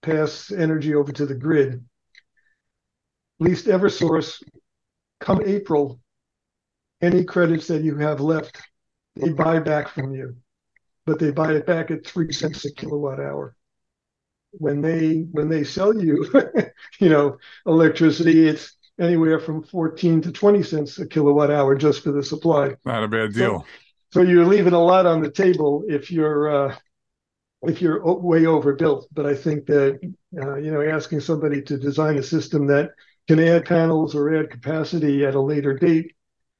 pass 0.00 0.52
energy 0.52 0.94
over 0.94 1.10
to 1.10 1.26
the 1.26 1.34
grid. 1.34 1.84
Least 3.40 3.66
Eversource, 3.66 4.40
come 5.18 5.42
April, 5.44 5.98
any 7.02 7.24
credits 7.24 7.66
that 7.66 7.82
you 7.82 7.96
have 7.96 8.20
left, 8.20 8.62
they 9.16 9.30
buy 9.30 9.58
back 9.58 9.88
from 9.88 10.14
you, 10.14 10.36
but 11.04 11.18
they 11.18 11.32
buy 11.32 11.54
it 11.54 11.66
back 11.66 11.90
at 11.90 12.06
three 12.06 12.32
cents 12.32 12.64
a 12.64 12.72
kilowatt 12.72 13.18
hour. 13.18 13.56
When 14.52 14.82
they 14.82 15.26
when 15.32 15.48
they 15.48 15.64
sell 15.64 16.00
you, 16.00 16.30
you 17.00 17.08
know, 17.08 17.38
electricity, 17.66 18.46
it's 18.46 18.77
anywhere 19.00 19.38
from 19.38 19.62
14 19.62 20.22
to 20.22 20.32
20 20.32 20.62
cents 20.62 20.98
a 20.98 21.06
kilowatt 21.06 21.50
hour 21.50 21.74
just 21.74 22.02
for 22.02 22.12
the 22.12 22.22
supply. 22.22 22.74
Not 22.84 23.04
a 23.04 23.08
bad 23.08 23.32
deal. 23.32 23.60
So, 24.12 24.20
so 24.20 24.22
you're 24.22 24.46
leaving 24.46 24.72
a 24.72 24.82
lot 24.82 25.06
on 25.06 25.22
the 25.22 25.30
table 25.30 25.84
if 25.88 26.10
you're 26.10 26.66
uh, 26.68 26.76
if 27.62 27.82
you're 27.82 28.02
way 28.04 28.46
overbuilt. 28.46 29.08
But 29.12 29.26
I 29.26 29.34
think 29.34 29.66
that 29.66 29.98
uh, 30.40 30.56
you 30.56 30.70
know 30.70 30.82
asking 30.82 31.20
somebody 31.20 31.62
to 31.62 31.78
design 31.78 32.16
a 32.16 32.22
system 32.22 32.66
that 32.68 32.90
can 33.26 33.40
add 33.40 33.66
panels 33.66 34.14
or 34.14 34.34
add 34.34 34.50
capacity 34.50 35.24
at 35.24 35.34
a 35.34 35.40
later 35.40 35.74
date 35.74 36.14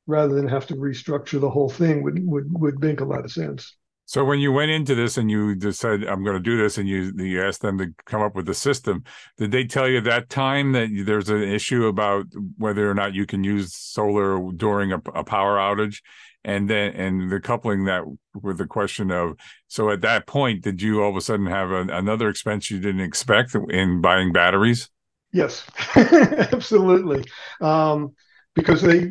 rather 0.07 0.35
than 0.35 0.49
have 0.49 0.67
to 0.67 0.75
restructure 0.75 1.41
the 1.41 1.51
whole 1.51 1.69
thing 1.69 2.03
would 2.03 2.21
would 2.27 2.47
would 2.51 2.81
make 2.81 3.01
a 3.01 3.05
lot 3.05 3.25
of 3.25 3.33
sense. 3.33 3.77
So 4.09 4.25
when 4.25 4.39
you 4.39 4.53
went 4.53 4.71
into 4.71 4.95
this 4.95 5.19
and 5.19 5.31
you 5.31 5.55
decided 5.55 6.09
I'm 6.09 6.25
going 6.25 6.39
to 6.39 6.43
do 6.43 6.57
this, 6.57 6.79
and 6.79 6.89
you 6.89 7.13
you 7.19 7.45
asked 7.45 7.61
them 7.61 7.77
to 7.77 7.93
come 8.07 8.23
up 8.23 8.35
with 8.35 8.49
a 8.49 8.55
system, 8.55 9.05
did 9.37 9.53
they 9.53 9.65
tell 9.65 9.87
you 9.87 10.01
that 10.01 10.31
time 10.31 10.73
that 10.73 10.89
there's 11.05 11.29
an 11.29 11.43
issue 11.43 11.85
about 11.85 12.25
whether 12.57 12.91
or 12.91 12.95
not 12.95 13.13
you 13.13 13.27
can 13.27 13.45
use 13.45 13.75
solar 13.75 14.51
during 14.53 14.93
a, 14.93 15.03
a 15.15 15.25
power 15.25 15.59
outage? 15.59 16.01
And 16.43 16.71
then 16.71 16.95
and 16.95 17.31
the 17.31 17.39
coupling 17.39 17.85
that 17.85 18.05
with 18.33 18.57
the 18.57 18.67
question 18.67 19.11
of 19.11 19.37
so 19.67 19.91
at 19.91 20.01
that 20.01 20.27
point, 20.27 20.63
did 20.63 20.81
you 20.81 21.03
all 21.03 21.11
of 21.11 21.17
a 21.17 21.21
sudden 21.21 21.45
have 21.45 21.71
a, 21.71 21.83
another 21.83 22.31
expense 22.31 22.71
you 22.71 22.81
didn't 22.81 23.03
expect 23.03 23.55
in 23.69 24.01
buying 24.01 24.33
batteries? 24.33 24.89
Yes, 25.33 25.67
absolutely. 25.97 27.27
Um, 27.61 28.15
because 28.59 28.83
they 28.83 29.11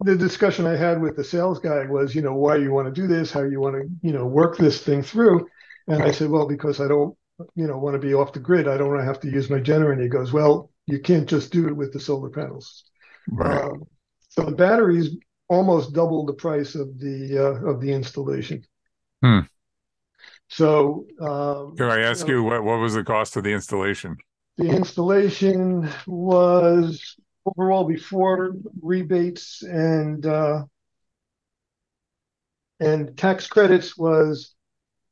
the 0.00 0.16
discussion 0.16 0.66
I 0.66 0.76
had 0.76 1.00
with 1.00 1.16
the 1.16 1.24
sales 1.24 1.58
guy 1.58 1.84
was, 1.84 2.14
you 2.14 2.22
know, 2.22 2.34
why 2.34 2.56
you 2.56 2.72
want 2.72 2.92
to 2.92 3.00
do 3.00 3.06
this, 3.06 3.30
how 3.30 3.42
you 3.42 3.60
want 3.60 3.74
to, 3.74 3.88
you 4.02 4.12
know, 4.12 4.26
work 4.26 4.56
this 4.56 4.82
thing 4.82 5.02
through. 5.02 5.46
And 5.86 6.02
I 6.02 6.10
said, 6.10 6.30
well, 6.30 6.48
because 6.48 6.80
I 6.80 6.88
don't, 6.88 7.16
you 7.54 7.66
know, 7.66 7.78
want 7.78 7.94
to 7.94 8.06
be 8.06 8.14
off 8.14 8.32
the 8.32 8.40
grid. 8.40 8.68
I 8.68 8.76
don't 8.76 8.88
want 8.88 9.00
to 9.00 9.06
have 9.06 9.20
to 9.20 9.30
use 9.30 9.50
my 9.50 9.60
generator. 9.60 9.92
And 9.92 10.02
He 10.02 10.08
goes, 10.08 10.32
well, 10.32 10.70
you 10.86 10.98
can't 11.00 11.28
just 11.28 11.52
do 11.52 11.68
it 11.68 11.76
with 11.76 11.92
the 11.92 12.00
solar 12.00 12.30
panels. 12.30 12.84
Right. 13.30 13.64
Um, 13.64 13.84
so 14.30 14.44
the 14.44 14.52
batteries 14.52 15.16
almost 15.48 15.92
double 15.92 16.24
the 16.24 16.32
price 16.32 16.74
of 16.74 16.98
the 16.98 17.38
uh, 17.38 17.70
of 17.70 17.80
the 17.80 17.92
installation. 17.92 18.64
Hmm. 19.22 19.40
So, 20.48 21.06
um, 21.20 21.76
can 21.76 21.90
I 21.90 22.00
ask 22.00 22.26
you, 22.28 22.34
know, 22.34 22.40
you 22.40 22.44
what 22.44 22.64
what 22.64 22.78
was 22.78 22.94
the 22.94 23.04
cost 23.04 23.36
of 23.36 23.44
the 23.44 23.52
installation? 23.52 24.16
The 24.58 24.70
installation 24.70 25.90
was 26.06 27.16
overall 27.46 27.84
before 27.84 28.52
rebates 28.82 29.62
and 29.62 30.26
uh, 30.26 30.64
and 32.80 33.16
tax 33.16 33.46
credits 33.46 33.96
was 33.96 34.54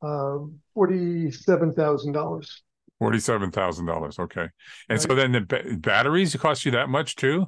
uh, 0.01 0.37
forty-seven 0.73 1.73
thousand 1.73 2.11
dollars. 2.11 2.61
Forty-seven 2.99 3.51
thousand 3.51 3.85
dollars. 3.85 4.19
Okay, 4.19 4.47
and 4.89 4.99
right. 4.99 5.01
so 5.01 5.15
then 5.15 5.31
the 5.31 5.41
ba- 5.41 5.77
batteries 5.77 6.35
cost 6.35 6.65
you 6.65 6.71
that 6.71 6.89
much 6.89 7.15
too. 7.15 7.47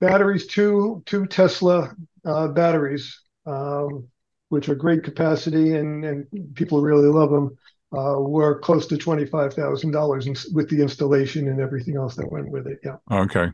Batteries, 0.00 0.46
two 0.46 1.02
two 1.06 1.26
Tesla 1.26 1.94
uh, 2.24 2.48
batteries, 2.48 3.20
um, 3.46 4.08
which 4.48 4.68
are 4.68 4.74
great 4.74 5.04
capacity 5.04 5.74
and 5.74 6.04
and 6.04 6.26
people 6.54 6.82
really 6.82 7.08
love 7.08 7.30
them. 7.30 7.56
Uh, 7.96 8.18
were 8.18 8.58
close 8.58 8.88
to 8.88 8.98
twenty 8.98 9.24
five 9.24 9.54
thousand 9.54 9.92
dollars 9.92 10.26
with 10.52 10.68
the 10.68 10.82
installation 10.82 11.46
and 11.46 11.60
everything 11.60 11.94
else 11.94 12.16
that 12.16 12.28
went 12.32 12.50
with 12.50 12.66
it. 12.66 12.80
Yeah. 12.82 12.96
Okay. 13.08 13.52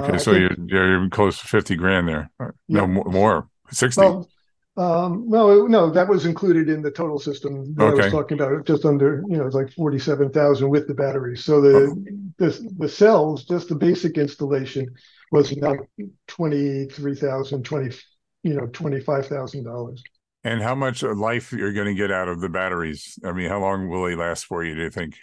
Okay, 0.00 0.14
uh, 0.14 0.18
so 0.18 0.32
think, 0.32 0.70
you're 0.70 1.00
you're 1.00 1.08
close 1.10 1.38
to 1.40 1.46
fifty 1.46 1.76
grand 1.76 2.08
there. 2.08 2.30
Uh, 2.40 2.50
yeah. 2.68 2.80
No 2.80 2.86
more, 2.86 3.48
sixty. 3.70 4.00
Well, 4.00 4.28
um, 4.76 5.28
no, 5.28 5.66
no, 5.66 5.90
that 5.90 6.08
was 6.08 6.26
included 6.26 6.68
in 6.68 6.82
the 6.82 6.90
total 6.90 7.18
system 7.18 7.74
that 7.76 7.84
okay. 7.84 8.02
I 8.02 8.04
was 8.06 8.12
talking 8.12 8.40
about. 8.40 8.66
Just 8.66 8.84
under, 8.84 9.22
you 9.28 9.36
know, 9.36 9.46
it's 9.46 9.54
like 9.54 9.72
forty-seven 9.72 10.30
thousand 10.30 10.68
with 10.68 10.88
the 10.88 10.94
batteries. 10.94 11.44
So 11.44 11.60
the, 11.60 11.76
oh. 11.76 11.94
the 12.38 12.74
the 12.78 12.88
cells, 12.88 13.44
just 13.44 13.68
the 13.68 13.76
basic 13.76 14.18
installation, 14.18 14.92
was 15.30 15.52
about 15.52 15.78
twenty-three 16.26 17.14
thousand, 17.14 17.64
twenty, 17.64 17.94
you 18.42 18.54
know, 18.54 18.66
twenty-five 18.66 19.26
thousand 19.26 19.64
dollars. 19.64 20.02
And 20.42 20.60
how 20.60 20.74
much 20.74 21.02
life 21.02 21.52
you're 21.52 21.72
going 21.72 21.86
to 21.86 21.94
get 21.94 22.10
out 22.10 22.28
of 22.28 22.40
the 22.40 22.48
batteries? 22.48 23.18
I 23.24 23.32
mean, 23.32 23.48
how 23.48 23.60
long 23.60 23.88
will 23.88 24.04
they 24.04 24.14
last 24.14 24.44
for 24.44 24.64
you? 24.64 24.74
Do 24.74 24.82
you 24.82 24.90
think? 24.90 25.14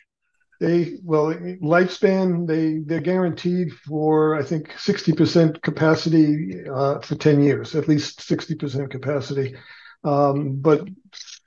They 0.61 0.99
well 1.03 1.33
lifespan 1.63 2.47
they 2.47 2.83
they're 2.85 3.01
guaranteed 3.01 3.73
for 3.73 4.35
I 4.35 4.43
think 4.43 4.71
sixty 4.77 5.11
percent 5.11 5.59
capacity 5.63 6.63
uh, 6.69 6.99
for 6.99 7.15
ten 7.15 7.41
years, 7.41 7.73
at 7.73 7.87
least 7.87 8.21
sixty 8.21 8.53
percent 8.53 8.91
capacity. 8.91 9.55
Um, 10.03 10.57
but 10.61 10.87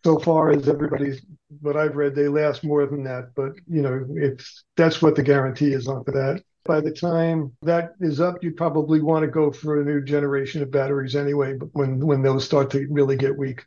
so 0.04 0.18
far 0.18 0.50
as 0.50 0.68
everybody's 0.68 1.22
what 1.60 1.76
I've 1.76 1.94
read, 1.94 2.16
they 2.16 2.26
last 2.26 2.64
more 2.64 2.86
than 2.86 3.04
that. 3.04 3.30
But 3.36 3.52
you 3.68 3.82
know, 3.82 4.04
it's 4.16 4.64
that's 4.76 5.00
what 5.00 5.14
the 5.14 5.22
guarantee 5.22 5.72
is 5.72 5.86
on 5.86 6.02
for 6.02 6.10
that. 6.10 6.42
By 6.64 6.80
the 6.80 6.90
time 6.92 7.52
that 7.62 7.92
is 8.00 8.20
up, 8.20 8.42
you 8.42 8.50
probably 8.50 9.00
want 9.00 9.22
to 9.24 9.30
go 9.30 9.52
for 9.52 9.80
a 9.80 9.84
new 9.84 10.02
generation 10.02 10.60
of 10.60 10.72
batteries 10.72 11.14
anyway. 11.14 11.54
But 11.54 11.68
when 11.72 12.04
when 12.04 12.22
those 12.22 12.44
start 12.44 12.68
to 12.72 12.84
really 12.90 13.16
get 13.16 13.38
weak, 13.38 13.62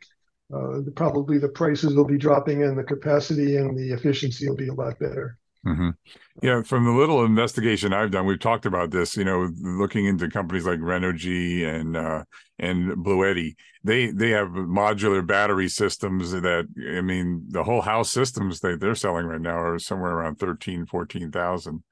uh, 0.54 0.80
probably 0.94 1.38
the 1.38 1.48
prices 1.48 1.94
will 1.94 2.06
be 2.06 2.18
dropping 2.18 2.62
and 2.62 2.78
the 2.78 2.84
capacity 2.84 3.56
and 3.56 3.76
the 3.76 3.92
efficiency 3.92 4.48
will 4.48 4.56
be 4.56 4.68
a 4.68 4.74
lot 4.74 4.98
better. 4.98 5.38
Mm-hmm. 5.66 5.90
Yeah, 6.40 6.62
from 6.62 6.84
the 6.84 6.92
little 6.92 7.24
investigation 7.24 7.92
I've 7.92 8.12
done, 8.12 8.26
we've 8.26 8.38
talked 8.38 8.64
about 8.64 8.90
this. 8.90 9.16
You 9.16 9.24
know, 9.24 9.50
looking 9.60 10.06
into 10.06 10.28
companies 10.28 10.64
like 10.64 10.78
Renogy 10.78 11.66
and 11.66 11.96
uh, 11.96 12.24
and 12.58 12.92
Bluetti, 13.04 13.56
they 13.82 14.12
they 14.12 14.30
have 14.30 14.48
modular 14.48 15.26
battery 15.26 15.68
systems 15.68 16.30
that 16.30 16.66
I 16.96 17.00
mean, 17.00 17.44
the 17.48 17.64
whole 17.64 17.80
house 17.80 18.10
systems 18.10 18.60
that 18.60 18.80
they're 18.80 18.94
selling 18.94 19.26
right 19.26 19.40
now 19.40 19.58
are 19.58 19.78
somewhere 19.78 20.12
around 20.12 20.36
13, 20.36 20.86
14,000 20.86 21.82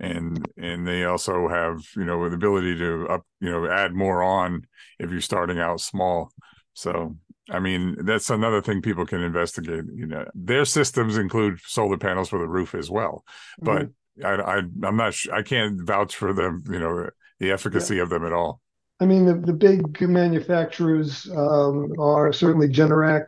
and 0.00 0.44
and 0.56 0.86
they 0.86 1.04
also 1.04 1.48
have 1.48 1.80
you 1.96 2.04
know 2.04 2.28
the 2.28 2.34
ability 2.34 2.76
to 2.76 3.06
up 3.08 3.22
you 3.40 3.50
know 3.50 3.66
add 3.66 3.94
more 3.94 4.22
on 4.22 4.66
if 4.98 5.10
you're 5.10 5.20
starting 5.20 5.60
out 5.60 5.80
small 5.80 6.32
so 6.74 7.16
I 7.50 7.58
mean, 7.58 7.96
that's 8.04 8.30
another 8.30 8.62
thing 8.62 8.80
people 8.80 9.04
can 9.04 9.20
investigate. 9.20 9.84
You 9.94 10.06
know, 10.06 10.24
their 10.34 10.64
systems 10.64 11.16
include 11.16 11.60
solar 11.66 11.98
panels 11.98 12.30
for 12.30 12.38
the 12.38 12.48
roof 12.48 12.74
as 12.74 12.90
well, 12.90 13.24
but 13.60 13.88
mm-hmm. 14.18 14.26
I, 14.26 14.56
I, 14.56 14.58
am 14.58 14.96
not. 14.96 15.14
I 15.32 15.42
can't 15.42 15.80
vouch 15.82 16.16
for 16.16 16.32
them. 16.32 16.64
You 16.70 16.78
know, 16.78 17.10
the 17.40 17.50
efficacy 17.50 17.96
yeah. 17.96 18.02
of 18.02 18.10
them 18.10 18.24
at 18.24 18.32
all. 18.32 18.60
I 19.00 19.06
mean, 19.06 19.26
the, 19.26 19.34
the 19.34 19.52
big 19.52 20.00
manufacturers 20.00 21.28
um, 21.30 21.92
are 21.98 22.32
certainly 22.32 22.68
Generac, 22.68 23.24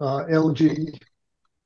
uh, 0.00 0.24
LG, 0.30 0.98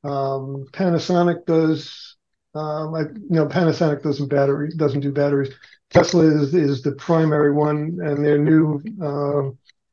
um, 0.04 0.64
Panasonic 0.73 1.44
does. 1.47 2.16
Um, 2.54 2.94
I, 2.94 3.00
you 3.00 3.26
know, 3.30 3.47
Panasonic 3.47 4.02
doesn't 4.02 4.28
battery 4.28 4.70
doesn't 4.76 5.00
do 5.00 5.12
batteries. 5.12 5.54
Tesla 5.90 6.25
is 6.25 6.54
is 6.54 6.82
the 6.82 6.92
primary 6.92 7.52
one, 7.52 7.99
and 8.02 8.25
their 8.25 8.38
new 8.38 8.82
uh, 9.02 9.50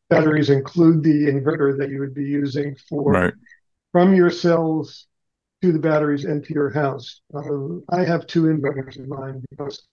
batteries 0.10 0.50
include 0.50 1.04
the 1.04 1.28
inverter 1.28 1.78
that 1.78 1.90
you 1.90 2.00
would 2.00 2.14
be 2.14 2.26
using 2.26 2.76
for 2.90 3.12
right. 3.12 3.34
from 3.92 4.14
your 4.14 4.30
cells 4.30 5.08
to 5.62 5.72
the 5.72 5.80
batteries 5.80 6.26
into 6.26 6.54
your 6.54 6.70
house. 6.70 7.22
Uh, 7.34 7.80
I 7.90 8.04
have 8.04 8.28
two 8.28 8.44
inverters 8.44 8.98
in 8.98 9.10
mine 9.10 9.44
because 9.50 9.88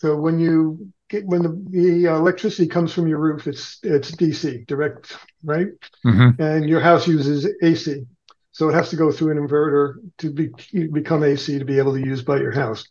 so 0.00 0.16
when 0.16 0.40
you 0.40 0.90
get 1.10 1.26
when 1.26 1.42
the, 1.42 1.64
the 1.70 2.04
electricity 2.06 2.66
comes 2.66 2.92
from 2.92 3.06
your 3.06 3.18
roof, 3.18 3.46
it's 3.46 3.78
it's 3.82 4.10
DC 4.12 4.66
direct, 4.66 5.16
right? 5.44 5.68
Mm-hmm. 6.06 6.40
And 6.42 6.68
your 6.68 6.80
house 6.80 7.06
uses 7.06 7.46
AC, 7.62 8.06
so 8.52 8.70
it 8.70 8.74
has 8.74 8.88
to 8.90 8.96
go 8.96 9.12
through 9.12 9.32
an 9.32 9.46
inverter 9.46 9.96
to 10.18 10.32
be, 10.32 10.48
become 10.88 11.22
AC 11.22 11.58
to 11.58 11.64
be 11.66 11.78
able 11.78 11.92
to 11.92 12.00
use 12.00 12.22
by 12.22 12.38
your 12.38 12.52
house. 12.52 12.86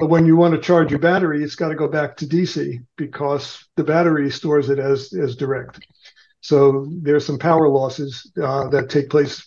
But 0.00 0.08
when 0.08 0.26
you 0.26 0.36
want 0.36 0.54
to 0.54 0.60
charge 0.60 0.90
your 0.90 1.00
battery, 1.00 1.44
it's 1.44 1.54
got 1.56 1.68
to 1.68 1.74
go 1.76 1.88
back 1.88 2.16
to 2.18 2.26
DC 2.26 2.84
because 2.96 3.64
the 3.76 3.84
battery 3.84 4.28
stores 4.30 4.68
it 4.68 4.80
as 4.80 5.12
as 5.12 5.36
direct. 5.36 5.78
So 6.40 6.86
there's 7.02 7.26
some 7.26 7.38
power 7.38 7.68
losses 7.68 8.30
uh, 8.42 8.68
that 8.68 8.90
take 8.90 9.10
place 9.10 9.46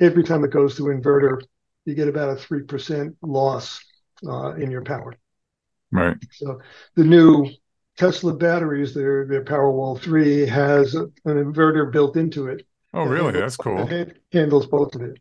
every 0.00 0.24
time 0.24 0.44
it 0.44 0.50
goes 0.50 0.76
to 0.76 0.84
inverter. 0.84 1.40
You 1.84 1.94
get 1.94 2.08
about 2.08 2.30
a 2.30 2.36
three 2.36 2.62
percent 2.62 3.16
loss 3.22 3.80
uh, 4.26 4.54
in 4.54 4.70
your 4.70 4.82
power. 4.82 5.14
Right. 5.92 6.16
So 6.32 6.60
the 6.94 7.04
new 7.04 7.48
Tesla 7.96 8.34
batteries, 8.34 8.94
their 8.94 9.26
their 9.26 9.44
Powerwall 9.44 10.00
three 10.00 10.46
has 10.46 10.94
an 10.94 11.12
inverter 11.24 11.90
built 11.90 12.16
into 12.16 12.48
it. 12.48 12.66
Oh, 12.92 13.04
really? 13.04 13.32
That's 13.32 13.56
cool. 13.56 13.86
That 13.86 14.16
handles 14.32 14.66
both 14.66 14.94
of 14.94 15.02
it. 15.02 15.18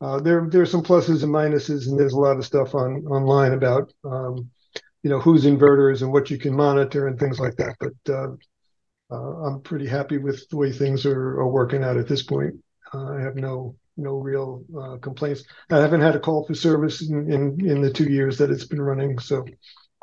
Uh, 0.00 0.20
there 0.20 0.46
there's 0.48 0.70
some 0.70 0.82
pluses 0.82 1.22
and 1.22 1.32
minuses, 1.32 1.88
and 1.88 1.98
there's 1.98 2.12
a 2.12 2.18
lot 2.18 2.36
of 2.36 2.44
stuff 2.44 2.74
on 2.74 3.04
online 3.06 3.52
about 3.52 3.92
um, 4.04 4.50
you 5.02 5.10
know 5.10 5.20
whose 5.20 5.44
inverters 5.44 6.02
and 6.02 6.12
what 6.12 6.30
you 6.30 6.38
can 6.38 6.54
monitor 6.54 7.06
and 7.06 7.18
things 7.18 7.40
like 7.40 7.56
that. 7.56 7.76
But 7.80 8.12
uh, 8.12 8.28
I'm 9.16 9.60
pretty 9.60 9.86
happy 9.86 10.18
with 10.18 10.48
the 10.48 10.56
way 10.56 10.72
things 10.72 11.06
are, 11.06 11.40
are 11.40 11.48
working 11.48 11.82
out 11.84 11.96
at 11.96 12.08
this 12.08 12.22
point. 12.22 12.54
Uh, 12.92 13.14
I 13.14 13.20
have 13.20 13.36
no 13.36 13.76
no 13.96 14.16
real 14.16 14.64
uh, 14.76 14.96
complaints. 14.96 15.44
I 15.70 15.78
haven't 15.78 16.00
had 16.00 16.16
a 16.16 16.20
call 16.20 16.44
for 16.44 16.54
service 16.54 17.08
in, 17.08 17.30
in, 17.30 17.64
in 17.64 17.80
the 17.80 17.92
two 17.92 18.10
years 18.10 18.38
that 18.38 18.50
it's 18.50 18.64
been 18.64 18.82
running, 18.82 19.18
so 19.18 19.44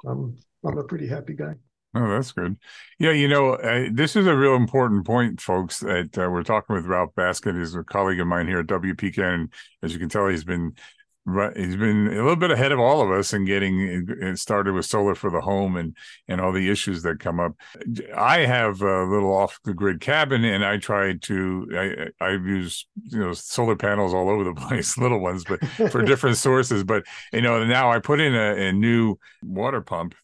I'm 0.06 0.38
I'm 0.63 0.77
a 0.77 0.84
pretty 0.84 1.08
happy 1.08 1.34
guy. 1.34 1.53
Oh, 1.94 2.08
that's 2.08 2.32
good. 2.32 2.58
Yeah, 3.00 3.12
you 3.12 3.27
know, 3.27 3.56
uh, 3.56 3.89
this 3.91 4.15
is 4.15 4.25
a 4.25 4.36
real 4.36 4.56
important 4.56 5.06
point, 5.06 5.41
folks. 5.41 5.82
That 5.82 6.18
uh, 6.18 6.30
we're 6.30 6.44
talking 6.44 6.74
with 6.74 6.86
Ralph 6.86 7.13
Baskin, 7.15 7.60
he's 7.60 7.75
a 7.75 7.84
colleague 7.84 8.22
of 8.22 8.27
mine 8.27 8.48
here 8.48 8.60
at 8.60 8.68
WPKN. 8.68 9.51
As 9.84 9.91
you 9.91 10.00
can 10.00 10.08
tell, 10.08 10.27
he's 10.27 10.46
been 10.46 10.74
Right, 11.24 11.56
he's 11.56 11.75
been 11.75 12.08
a 12.08 12.16
little 12.16 12.36
bit 12.36 12.50
ahead 12.50 12.72
of 12.72 12.80
all 12.80 13.00
of 13.00 13.12
us 13.12 13.32
in 13.32 13.46
getting 13.46 14.08
it 14.10 14.40
started 14.40 14.74
with 14.74 14.88
solar 14.88 15.13
for 15.13 15.30
the 15.30 15.40
home 15.40 15.78
and 15.78 15.96
and 16.28 16.42
all 16.42 16.51
the 16.51 16.68
issues 16.72 17.04
that 17.04 17.20
come 17.20 17.40
up. 17.40 17.54
I 18.18 18.40
have 18.40 18.82
a 18.82 19.04
little 19.04 19.32
off 19.32 19.60
the 19.63 19.75
grid 19.75 20.01
cabin, 20.01 20.44
and 20.44 20.66
I 20.66 20.78
try 20.78 21.13
to 21.13 22.12
I 22.20 22.25
I 22.25 22.30
use 22.32 22.88
you 23.06 23.20
know 23.20 23.34
solar 23.34 23.75
panels 23.75 24.16
all 24.16 24.30
over 24.30 24.44
the 24.44 24.56
place, 24.68 24.98
little 24.98 25.20
ones, 25.20 25.44
but 25.44 25.63
for 25.92 26.01
different 26.06 26.38
sources. 26.38 26.84
But 26.84 27.04
you 27.32 27.42
know 27.42 27.63
now 27.66 27.92
I 27.92 28.00
put 28.00 28.20
in 28.20 28.34
a, 28.34 28.70
a 28.70 28.74
new 28.74 29.18
water 29.44 29.82
pump 29.82 30.16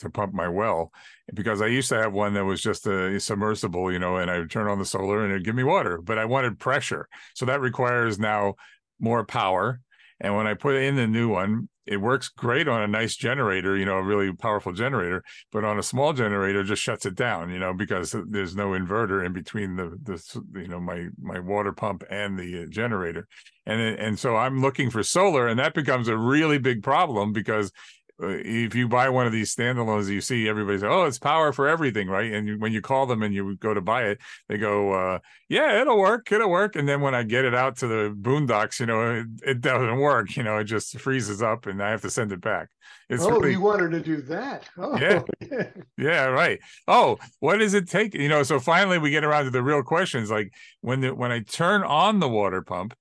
to 0.00 0.10
pump 0.10 0.32
my 0.32 0.48
well 0.48 0.90
because 1.34 1.60
I 1.60 1.66
used 1.66 1.88
to 1.90 1.96
have 1.96 2.12
one 2.12 2.34
that 2.34 2.44
was 2.44 2.62
just 2.62 2.86
a 2.86 3.18
submersible, 3.20 3.92
you 3.92 3.98
know, 3.98 4.16
and 4.16 4.30
I 4.30 4.38
would 4.38 4.50
turn 4.50 4.68
on 4.68 4.78
the 4.78 4.84
solar 4.84 5.22
and 5.22 5.32
it'd 5.32 5.44
give 5.44 5.54
me 5.54 5.64
water, 5.64 5.98
but 5.98 6.18
I 6.18 6.24
wanted 6.24 6.58
pressure. 6.58 7.08
So 7.34 7.46
that 7.46 7.60
requires 7.60 8.18
now 8.18 8.54
more 9.00 9.24
power. 9.24 9.80
And 10.20 10.34
when 10.34 10.46
I 10.46 10.54
put 10.54 10.76
in 10.76 10.96
the 10.96 11.06
new 11.06 11.28
one, 11.28 11.68
it 11.86 11.98
works 11.98 12.28
great 12.28 12.66
on 12.66 12.82
a 12.82 12.88
nice 12.88 13.14
generator, 13.14 13.76
you 13.76 13.84
know, 13.84 13.98
a 13.98 14.02
really 14.02 14.32
powerful 14.32 14.72
generator, 14.72 15.22
but 15.52 15.64
on 15.64 15.78
a 15.78 15.82
small 15.82 16.12
generator, 16.12 16.64
just 16.64 16.82
shuts 16.82 17.06
it 17.06 17.14
down, 17.14 17.50
you 17.50 17.60
know, 17.60 17.72
because 17.72 18.14
there's 18.28 18.56
no 18.56 18.70
inverter 18.70 19.24
in 19.24 19.32
between 19.32 19.76
the 19.76 19.96
the 20.02 20.60
you 20.60 20.66
know 20.66 20.80
my 20.80 21.06
my 21.20 21.38
water 21.38 21.72
pump 21.72 22.02
and 22.10 22.38
the 22.38 22.64
uh, 22.64 22.66
generator, 22.66 23.28
and 23.66 23.80
and 23.80 24.18
so 24.18 24.36
I'm 24.36 24.60
looking 24.60 24.90
for 24.90 25.04
solar, 25.04 25.46
and 25.46 25.60
that 25.60 25.74
becomes 25.74 26.08
a 26.08 26.16
really 26.16 26.58
big 26.58 26.82
problem 26.82 27.32
because 27.32 27.70
if 28.18 28.74
you 28.74 28.88
buy 28.88 29.08
one 29.10 29.26
of 29.26 29.32
these 29.32 29.54
standalones, 29.54 30.08
you 30.08 30.20
see 30.20 30.48
everybody 30.48 30.78
say, 30.78 30.86
"Oh, 30.86 31.04
it's 31.04 31.18
power 31.18 31.52
for 31.52 31.68
everything," 31.68 32.08
right? 32.08 32.32
And 32.32 32.60
when 32.60 32.72
you 32.72 32.80
call 32.80 33.06
them 33.06 33.22
and 33.22 33.34
you 33.34 33.56
go 33.56 33.74
to 33.74 33.80
buy 33.80 34.04
it, 34.04 34.18
they 34.48 34.56
go, 34.56 34.92
uh, 34.92 35.18
"Yeah, 35.48 35.80
it'll 35.80 35.98
work, 35.98 36.30
it'll 36.32 36.48
work." 36.48 36.76
And 36.76 36.88
then 36.88 37.02
when 37.02 37.14
I 37.14 37.24
get 37.24 37.44
it 37.44 37.54
out 37.54 37.76
to 37.78 37.86
the 37.86 38.16
boondocks, 38.18 38.80
you 38.80 38.86
know, 38.86 39.16
it, 39.16 39.26
it 39.42 39.60
doesn't 39.60 39.98
work. 39.98 40.34
You 40.36 40.44
know, 40.44 40.56
it 40.58 40.64
just 40.64 40.98
freezes 40.98 41.42
up, 41.42 41.66
and 41.66 41.82
I 41.82 41.90
have 41.90 42.02
to 42.02 42.10
send 42.10 42.32
it 42.32 42.40
back. 42.40 42.68
It's 43.10 43.22
oh, 43.22 43.30
really, 43.30 43.52
you 43.52 43.60
wanted 43.60 43.90
to 43.90 44.00
do 44.00 44.22
that? 44.22 44.68
Oh, 44.78 44.96
yeah, 44.98 45.22
yeah, 45.98 46.24
right. 46.24 46.58
Oh, 46.88 47.18
what 47.40 47.58
does 47.58 47.74
it 47.74 47.88
take? 47.88 48.14
You 48.14 48.28
know, 48.28 48.42
so 48.42 48.58
finally 48.58 48.98
we 48.98 49.10
get 49.10 49.24
around 49.24 49.44
to 49.44 49.50
the 49.50 49.62
real 49.62 49.82
questions. 49.82 50.30
Like 50.30 50.54
when 50.80 51.00
the 51.00 51.14
when 51.14 51.32
I 51.32 51.40
turn 51.40 51.82
on 51.82 52.18
the 52.20 52.28
water 52.28 52.62
pump, 52.62 52.94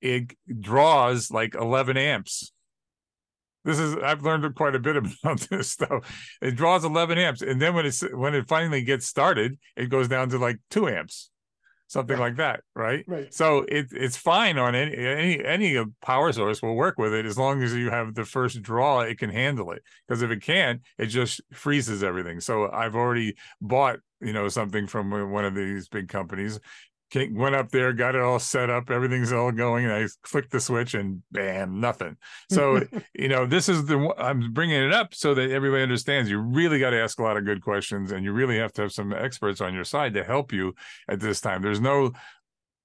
it 0.00 0.32
draws 0.60 1.30
like 1.30 1.54
11 1.56 1.96
amps 1.96 2.52
this 3.64 3.78
is 3.78 3.96
I've 3.96 4.22
learned 4.22 4.54
quite 4.54 4.74
a 4.74 4.78
bit 4.78 4.96
about 5.22 5.40
this 5.50 5.70
stuff. 5.70 6.36
It 6.40 6.56
draws 6.56 6.84
11 6.84 7.18
amps, 7.18 7.42
and 7.42 7.60
then 7.60 7.74
when 7.74 7.86
it's 7.86 8.02
when 8.12 8.34
it 8.34 8.48
finally 8.48 8.82
gets 8.82 9.06
started, 9.06 9.58
it 9.76 9.86
goes 9.86 10.08
down 10.08 10.28
to 10.30 10.38
like 10.38 10.58
two 10.70 10.88
amps, 10.88 11.30
something 11.88 12.18
like 12.18 12.36
that, 12.36 12.60
right? 12.74 13.04
Right. 13.06 13.32
So 13.32 13.64
it 13.68 13.88
it's 13.92 14.16
fine 14.16 14.58
on 14.58 14.74
any 14.74 14.96
any 14.96 15.44
any 15.44 15.76
uh, 15.76 15.86
power 16.00 16.32
source 16.32 16.62
will 16.62 16.74
work 16.74 16.98
with 16.98 17.14
it 17.14 17.26
as 17.26 17.38
long 17.38 17.62
as 17.62 17.74
you 17.74 17.90
have 17.90 18.14
the 18.14 18.24
first 18.24 18.62
draw, 18.62 19.00
it 19.00 19.18
can 19.18 19.30
handle 19.30 19.70
it. 19.72 19.82
Because 20.06 20.22
if 20.22 20.30
it 20.30 20.42
can't, 20.42 20.82
it 20.98 21.06
just 21.06 21.40
freezes 21.52 22.02
everything. 22.02 22.40
So 22.40 22.70
I've 22.70 22.96
already 22.96 23.36
bought 23.60 24.00
you 24.20 24.32
know 24.32 24.48
something 24.48 24.86
from 24.86 25.12
uh, 25.12 25.26
one 25.26 25.44
of 25.44 25.54
these 25.54 25.88
big 25.88 26.08
companies 26.08 26.58
went 27.32 27.54
up 27.54 27.70
there, 27.70 27.92
got 27.92 28.14
it 28.14 28.20
all 28.20 28.38
set 28.38 28.70
up, 28.70 28.90
everything's 28.90 29.32
all 29.32 29.52
going, 29.52 29.84
and 29.84 29.92
I 29.92 30.06
clicked 30.22 30.50
the 30.50 30.60
switch, 30.60 30.94
and 30.94 31.22
bam, 31.30 31.80
nothing. 31.80 32.16
So 32.50 32.80
you 33.14 33.28
know, 33.28 33.46
this 33.46 33.68
is 33.68 33.86
the 33.86 34.14
I'm 34.18 34.52
bringing 34.52 34.82
it 34.82 34.92
up 34.92 35.14
so 35.14 35.34
that 35.34 35.50
everybody 35.50 35.82
understands. 35.82 36.30
You 36.30 36.38
really 36.38 36.78
got 36.78 36.90
to 36.90 37.00
ask 37.00 37.18
a 37.18 37.22
lot 37.22 37.36
of 37.36 37.44
good 37.44 37.62
questions, 37.62 38.12
and 38.12 38.24
you 38.24 38.32
really 38.32 38.58
have 38.58 38.72
to 38.74 38.82
have 38.82 38.92
some 38.92 39.12
experts 39.12 39.60
on 39.60 39.74
your 39.74 39.84
side 39.84 40.14
to 40.14 40.24
help 40.24 40.52
you 40.52 40.74
at 41.08 41.20
this 41.20 41.40
time. 41.40 41.62
There's 41.62 41.80
no 41.80 42.12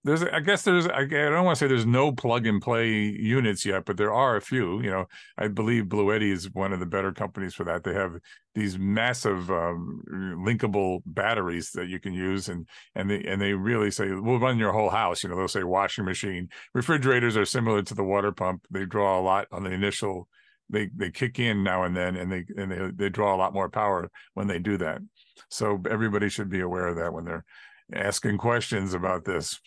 there's 0.08 0.24
i 0.24 0.40
guess 0.40 0.64
there's 0.64 0.88
i 0.88 1.06
don't 1.06 1.46
want 1.46 1.58
to 1.58 1.60
say 1.60 1.68
there's 1.68 1.86
no 1.86 2.12
plug 2.12 2.48
and 2.48 2.62
play 2.62 2.90
units 2.90 3.66
yet 3.66 3.86
but 3.86 3.98
there 3.98 4.14
are 4.14 4.36
a 4.36 4.42
few 4.42 4.82
you 4.82 4.90
know. 4.90 5.06
I 5.38 5.48
believe 5.48 5.86
bluetti 5.86 6.32
is 6.32 6.52
one 6.54 6.74
of 6.74 6.80
the 6.80 6.86
better 6.86 7.12
companies 7.12 7.54
for 7.54 7.64
that. 7.66 7.84
They 7.84 7.94
have 7.94 8.18
these 8.56 8.80
massive 8.80 9.52
um, 9.52 10.02
linkable 10.10 11.02
batteries 11.06 11.72
that 11.72 11.88
you 11.88 12.00
can 12.00 12.14
use 12.14 12.50
and 12.50 12.68
and 12.96 13.10
they 13.10 13.24
and 13.24 13.42
they 13.42 13.54
really 13.54 13.92
say 13.92 14.12
we'll 14.12 14.40
run 14.40 14.58
your 14.58 14.72
whole 14.74 14.90
house. 14.90 15.24
You 15.24 15.30
know 15.30 15.36
they'll 15.36 15.48
say 15.48 15.64
washing 15.64 16.06
machine. 16.06 16.50
Refrigerators 16.74 17.38
are 17.38 17.46
similar 17.46 17.82
to 17.84 17.94
the 17.94 18.04
water 18.04 18.32
pump. 18.32 18.66
They 18.72 18.86
draw 18.86 19.20
a 19.20 19.22
lot 19.22 19.48
on 19.52 19.64
the 19.64 19.72
initial 19.72 20.28
they 20.70 20.90
they 20.96 21.12
kick 21.12 21.40
in 21.40 21.64
now 21.64 21.84
and 21.84 21.96
then 21.96 22.16
and 22.16 22.32
they 22.32 22.46
and 22.58 22.72
they, 22.72 22.92
they 22.96 23.10
draw 23.10 23.36
a 23.36 23.38
lot 23.38 23.54
more 23.54 23.70
power 23.70 24.10
when 24.34 24.48
they 24.48 24.60
do 24.60 24.78
that. 24.78 25.02
So 25.50 25.82
everybody 25.90 26.30
should 26.30 26.50
be 26.50 26.62
aware 26.62 26.88
of 26.88 26.98
that 26.98 27.14
when 27.14 27.26
they're 27.26 27.46
asking 27.94 28.38
questions 28.38 28.94
about 28.94 29.24
this 29.24 29.60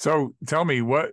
so 0.00 0.34
tell 0.46 0.64
me 0.64 0.80
what 0.80 1.12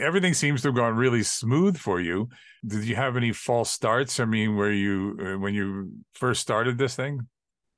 everything 0.00 0.34
seems 0.34 0.62
to 0.62 0.68
have 0.68 0.74
gone 0.74 0.96
really 0.96 1.22
smooth 1.22 1.78
for 1.78 2.00
you. 2.00 2.28
Did 2.66 2.84
you 2.84 2.96
have 2.96 3.16
any 3.16 3.32
false 3.32 3.70
starts? 3.70 4.18
I 4.18 4.24
mean, 4.24 4.56
where 4.56 4.72
you 4.72 5.16
uh, 5.24 5.38
when 5.38 5.54
you 5.54 5.92
first 6.14 6.40
started 6.40 6.76
this 6.76 6.96
thing? 6.96 7.20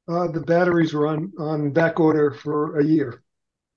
Uh, 0.08 0.28
the 0.28 0.40
batteries 0.40 0.94
were 0.94 1.06
on 1.06 1.30
on 1.38 1.70
back 1.70 2.00
order 2.00 2.30
for 2.32 2.78
a 2.78 2.84
year. 2.84 3.22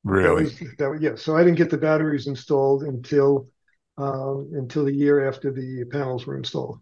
Really? 0.06 0.46
That 0.46 0.90
was, 0.90 1.00
that, 1.00 1.02
yeah. 1.02 1.16
So 1.16 1.36
I 1.36 1.44
didn't 1.44 1.58
get 1.58 1.70
the 1.70 1.78
batteries 1.78 2.28
installed 2.28 2.84
until 2.84 3.50
um, 3.98 4.50
until 4.54 4.86
the 4.86 4.94
year 4.94 5.28
after 5.28 5.52
the 5.52 5.84
panels 5.92 6.26
were 6.26 6.38
installed. 6.38 6.80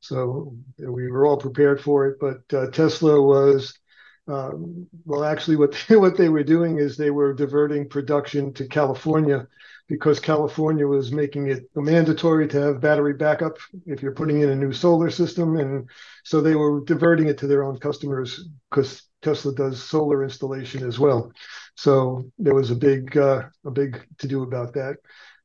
So 0.00 0.56
we 0.78 1.10
were 1.10 1.26
all 1.26 1.36
prepared 1.36 1.82
for 1.82 2.06
it, 2.06 2.18
but 2.18 2.56
uh, 2.56 2.70
Tesla 2.70 3.20
was 3.20 3.78
um, 4.26 4.86
well, 5.04 5.24
actually, 5.24 5.56
what 5.56 5.74
what 5.88 6.16
they 6.16 6.28
were 6.28 6.44
doing 6.44 6.78
is 6.78 6.96
they 6.96 7.10
were 7.10 7.34
diverting 7.34 7.88
production 7.88 8.52
to 8.54 8.66
California 8.66 9.46
because 9.86 10.18
California 10.18 10.86
was 10.86 11.12
making 11.12 11.48
it 11.48 11.64
mandatory 11.76 12.48
to 12.48 12.58
have 12.60 12.80
battery 12.80 13.12
backup 13.12 13.58
if 13.84 14.02
you're 14.02 14.14
putting 14.14 14.40
in 14.40 14.48
a 14.48 14.56
new 14.56 14.72
solar 14.72 15.10
system, 15.10 15.56
and 15.56 15.88
so 16.24 16.40
they 16.40 16.54
were 16.54 16.82
diverting 16.84 17.28
it 17.28 17.36
to 17.38 17.46
their 17.46 17.64
own 17.64 17.78
customers 17.78 18.48
because 18.70 19.02
Tesla 19.20 19.54
does 19.54 19.82
solar 19.82 20.24
installation 20.24 20.86
as 20.86 20.98
well. 20.98 21.30
So 21.76 22.24
there 22.38 22.54
was 22.54 22.70
a 22.70 22.76
big 22.76 23.16
uh, 23.16 23.42
a 23.66 23.70
big 23.70 24.06
to 24.18 24.26
do 24.26 24.42
about 24.42 24.72
that. 24.74 24.96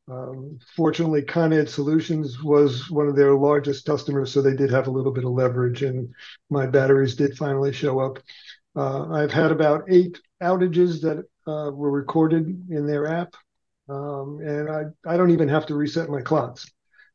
Um, 0.10 0.58
fortunately, 0.76 1.22
Con 1.22 1.54
Ed 1.54 1.70
Solutions 1.70 2.42
was 2.42 2.90
one 2.90 3.08
of 3.08 3.16
their 3.16 3.36
largest 3.36 3.86
customers, 3.86 4.32
so 4.32 4.42
they 4.42 4.56
did 4.56 4.72
have 4.72 4.88
a 4.88 4.92
little 4.92 5.12
bit 5.12 5.24
of 5.24 5.32
leverage, 5.32 5.84
and 5.84 6.10
my 6.50 6.66
batteries 6.66 7.16
did 7.16 7.38
finally 7.38 7.72
show 7.72 8.00
up. 8.00 8.18
Uh, 8.76 9.10
I've 9.12 9.32
had 9.32 9.52
about 9.52 9.84
eight 9.90 10.20
outages 10.42 11.02
that 11.02 11.26
uh, 11.48 11.72
were 11.72 11.92
recorded 11.92 12.46
in 12.70 12.86
their 12.86 13.08
app, 13.08 13.36
um, 13.90 14.40
and 14.44 14.70
I, 14.70 14.84
I 15.06 15.18
don't 15.18 15.32
even 15.32 15.48
have 15.48 15.66
to 15.68 15.76
reset 15.76 16.10
my 16.10 16.22
clocks. 16.22 16.70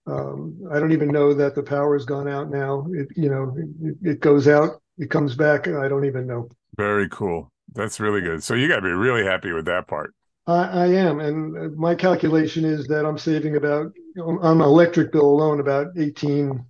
Um, 0.07 0.59
I 0.71 0.79
don't 0.81 0.93
even 0.93 1.09
know 1.09 1.33
that 1.33 1.55
the 1.55 1.63
power 1.63 1.95
has 1.95 2.05
gone 2.05 2.29
out 2.29 2.51
now. 2.51 2.87
It, 2.93 3.09
you 3.17 3.31
know, 3.31 3.57
it, 3.83 3.97
it 4.03 4.21
goes 4.21 4.49
out, 4.49 4.83
it 4.99 5.11
comes 5.11 5.35
back, 5.35 5.67
and 5.67 5.79
I 5.79 5.89
don't 5.89 6.05
even 6.05 6.27
know. 6.27 6.49
Very 6.77 7.09
cool. 7.09 7.51
That's 7.73 8.01
really 8.01 8.21
good. 8.21 8.43
So 8.43 8.55
you 8.55 8.69
got 8.69 8.77
to 8.77 8.83
be 8.83 8.91
really 8.91 9.25
happy 9.25 9.53
with 9.53 9.65
that 9.67 9.87
part. 9.87 10.15
I, 10.47 10.65
I, 10.65 10.87
am, 10.89 11.21
and 11.21 11.75
my 11.77 11.95
calculation 11.95 12.65
is 12.65 12.87
that 12.89 13.07
I'm 13.07 13.17
saving 13.17 13.57
about 13.57 13.93
on 14.19 14.59
my 14.59 14.65
electric 14.65 15.11
bill 15.11 15.27
alone 15.27 15.61
about 15.61 15.87
eighteen 15.97 16.65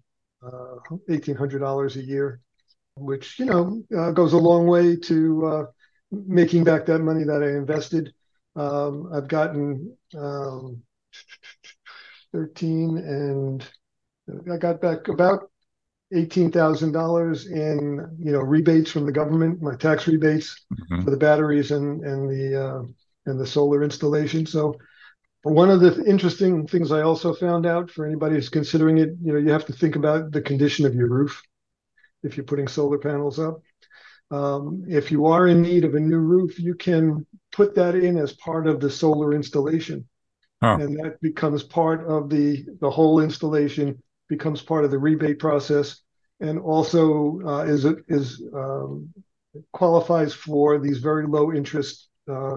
uh, 0.45 0.77
eighteen 1.09 1.35
hundred 1.35 1.59
dollars 1.59 1.97
a 1.97 2.03
year 2.03 2.41
which 2.97 3.39
you 3.39 3.45
know 3.45 3.83
uh, 3.97 4.11
goes 4.11 4.33
a 4.33 4.39
long 4.39 4.67
way 4.67 4.97
to 4.97 5.47
uh, 5.47 5.65
making 6.11 6.65
back 6.65 6.87
that 6.87 7.01
money 7.01 7.25
that 7.25 7.43
I 7.43 7.57
invested. 7.57 8.13
Um, 8.57 9.11
I've 9.13 9.29
gotten 9.29 9.97
um, 10.17 10.83
13 12.33 12.99
and 12.99 13.67
I 14.51 14.57
got 14.57 14.81
back 14.81 15.09
about 15.09 15.51
$18,000 16.13 17.51
in 17.51 18.17
you 18.19 18.33
know 18.33 18.41
rebates 18.41 18.91
from 18.91 19.07
the 19.07 19.13
government, 19.13 19.61
my 19.61 19.75
tax 19.75 20.07
rebates 20.07 20.65
mm-hmm. 20.73 21.03
for 21.03 21.11
the 21.11 21.17
batteries 21.17 21.73
and 21.73 22.05
and 22.05 22.31
the 22.31 22.65
uh, 22.65 22.83
and 23.27 23.41
the 23.41 23.47
solar 23.47 23.83
installation. 23.83 24.47
So 24.47 24.77
one 25.43 25.71
of 25.71 25.81
the 25.81 26.03
interesting 26.05 26.67
things 26.67 26.93
I 26.93 27.03
also 27.03 27.35
found 27.35 27.67
out 27.67 27.91
for 27.91 28.07
anybody 28.07 28.37
who's 28.37 28.49
considering 28.49 28.99
it, 28.99 29.11
you 29.23 29.33
know, 29.33 29.39
you 29.39 29.51
have 29.51 29.67
to 29.67 29.73
think 29.73 29.97
about 29.97 30.31
the 30.31 30.41
condition 30.41 30.87
of 30.87 30.95
your 30.95 31.09
roof 31.09 31.43
if 32.25 32.37
you're 32.37 32.45
putting 32.45 32.69
solar 32.69 32.99
panels 32.99 33.39
up. 33.39 33.61
Um, 34.31 34.85
if 34.89 35.13
you 35.13 35.27
are 35.27 35.47
in 35.47 35.63
need 35.63 35.85
of 35.85 35.95
a 35.95 36.01
new 36.01 36.19
roof, 36.19 36.59
you 36.59 36.75
can 36.75 37.27
put 37.53 37.75
that 37.77 37.95
in 37.95 38.17
as 38.17 38.33
part 38.33 38.67
of 38.67 38.81
the 38.81 38.91
solar 38.91 39.35
installation. 39.35 40.09
Huh. 40.63 40.79
And 40.81 40.99
that 40.99 41.21
becomes 41.21 41.63
part 41.63 42.07
of 42.07 42.31
the, 42.31 42.65
the 42.81 42.91
whole 42.91 43.21
installation, 43.21 44.03
becomes 44.29 44.63
part 44.63 44.85
of 44.85 44.91
the 44.91 44.99
rebate 44.99 45.39
process, 45.39 46.01
and 46.41 46.59
also 46.59 47.41
uh, 47.47 47.65
is, 47.65 47.85
is 48.09 48.43
um, 48.55 49.13
qualifies 49.73 50.35
for 50.35 50.79
these 50.79 50.99
very 50.99 51.27
low 51.27 51.53
interest 51.53 52.09
uh, 52.29 52.57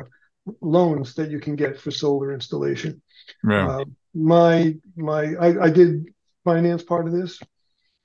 loans 0.62 1.14
that 1.16 1.30
you 1.30 1.40
can 1.40 1.56
get 1.56 1.80
for 1.80 1.92
solar 1.92 2.34
installation. 2.34 3.02
Yeah. 3.48 3.68
Uh, 3.68 3.86
my 4.14 4.76
my 4.96 5.36
I, 5.36 5.66
I 5.66 5.70
did 5.70 6.06
finance 6.44 6.82
part 6.84 7.08
of 7.08 7.14
this 7.14 7.40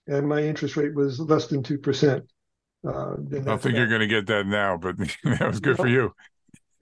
and 0.06 0.28
my 0.28 0.42
interest 0.42 0.76
rate 0.76 0.94
was 0.94 1.18
less 1.20 1.46
than 1.46 1.62
two 1.62 1.78
percent. 1.78 2.24
Uh, 2.86 3.12
I 3.12 3.38
don't 3.38 3.62
think 3.62 3.76
you're 3.76 3.86
going 3.86 4.00
to 4.00 4.06
get 4.08 4.26
that 4.26 4.46
now, 4.46 4.76
but 4.76 4.96
that 5.24 5.46
was 5.46 5.60
good 5.60 5.78
nope. 5.78 5.86
for 5.86 5.88
you. 5.88 6.14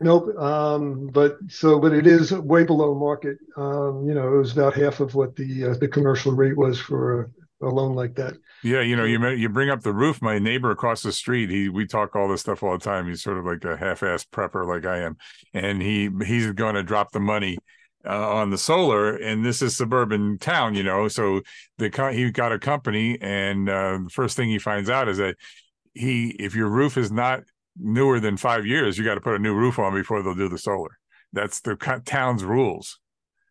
Nope. 0.01 0.35
Um, 0.39 1.09
but 1.09 1.37
so, 1.49 1.79
but 1.79 1.93
it 1.93 2.07
is 2.07 2.33
way 2.33 2.65
below 2.65 2.95
market. 2.95 3.37
Um, 3.57 4.07
you 4.09 4.15
know, 4.15 4.35
it 4.35 4.39
was 4.39 4.53
about 4.53 4.75
half 4.75 5.01
of 5.01 5.15
what 5.15 5.37
the 5.37 5.67
uh, 5.67 5.75
the 5.75 5.89
commercial 5.89 6.33
rate 6.33 6.57
was 6.57 6.81
for 6.81 7.31
a, 7.61 7.67
a, 7.67 7.69
loan 7.69 7.95
like 7.95 8.15
that. 8.15 8.35
Yeah, 8.63 8.81
you 8.81 8.97
know, 8.97 9.05
you 9.05 9.25
you 9.29 9.51
bring 9.51 9.69
up 9.69 9.83
the 9.83 9.93
roof. 9.93 10.23
My 10.23 10.39
neighbor 10.39 10.71
across 10.71 11.03
the 11.03 11.13
street, 11.13 11.51
he 11.51 11.69
we 11.69 11.87
talk 11.87 12.17
all 12.17 12.29
this 12.29 12.41
stuff 12.41 12.63
all 12.63 12.73
the 12.73 12.85
time. 12.85 13.09
He's 13.09 13.23
sort 13.23 13.37
of 13.37 13.45
like 13.45 13.63
a 13.65 13.77
half-ass 13.77 14.25
prepper, 14.25 14.67
like 14.67 14.87
I 14.87 15.01
am, 15.01 15.19
and 15.53 15.83
he 15.83 16.09
he's 16.25 16.51
going 16.53 16.77
to 16.77 16.83
drop 16.83 17.13
the 17.13 17.21
money 17.21 17.59
uh, 18.07 18.35
on 18.35 18.51
the 18.51 18.59
solar, 18.59 19.17
and 19.17 19.45
this 19.45 19.63
is 19.63 19.77
suburban 19.77 20.39
town, 20.39 20.75
you 20.75 20.83
know. 20.83 21.09
So 21.09 21.43
the 21.79 22.11
he 22.13 22.31
got 22.31 22.53
a 22.53 22.59
company, 22.59 23.19
and 23.21 23.69
uh, 23.69 23.99
the 24.05 24.11
first 24.11 24.37
thing 24.37 24.49
he 24.49 24.59
finds 24.59 24.89
out 24.89 25.09
is 25.09 25.19
that 25.19 25.37
he, 25.95 26.31
if 26.39 26.55
your 26.55 26.69
roof 26.69 26.97
is 26.97 27.11
not 27.11 27.43
newer 27.77 28.21
than 28.21 28.37
five 28.37 28.67
years, 28.67 28.97
you 28.97 29.05
got 29.05 29.15
to 29.17 29.21
put 29.21 29.35
a 29.35 29.39
new 29.39 29.55
roof 29.55 29.79
on 29.79 29.95
before 29.95 30.23
they'll 30.23 30.35
do 30.35 30.49
the 30.49 30.59
solar. 30.59 30.99
That's 31.33 31.61
the 31.61 31.77
town's 32.05 32.45
rules. 32.45 32.99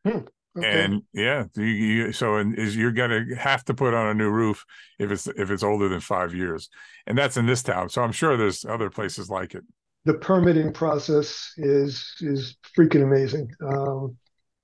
Hmm. 0.05 0.19
Okay. 0.57 0.83
And 0.83 1.03
yeah, 1.13 1.45
you, 1.55 1.63
you, 1.63 2.11
so 2.11 2.37
is 2.37 2.75
you're 2.75 2.91
gonna 2.91 3.23
have 3.37 3.63
to 3.65 3.73
put 3.73 3.93
on 3.93 4.07
a 4.07 4.13
new 4.13 4.29
roof 4.29 4.65
if 4.97 5.11
it's 5.11 5.27
if 5.27 5.51
it's 5.51 5.63
older 5.63 5.87
than 5.87 5.99
five 5.99 6.33
years, 6.33 6.69
and 7.05 7.17
that's 7.17 7.37
in 7.37 7.45
this 7.45 7.61
town. 7.61 7.89
So 7.89 8.01
I'm 8.01 8.11
sure 8.11 8.35
there's 8.35 8.65
other 8.65 8.89
places 8.89 9.29
like 9.29 9.53
it. 9.53 9.63
The 10.05 10.15
permitting 10.15 10.73
process 10.73 11.53
is 11.57 12.13
is 12.19 12.57
freaking 12.75 13.03
amazing. 13.03 13.51
Um, 13.63 14.17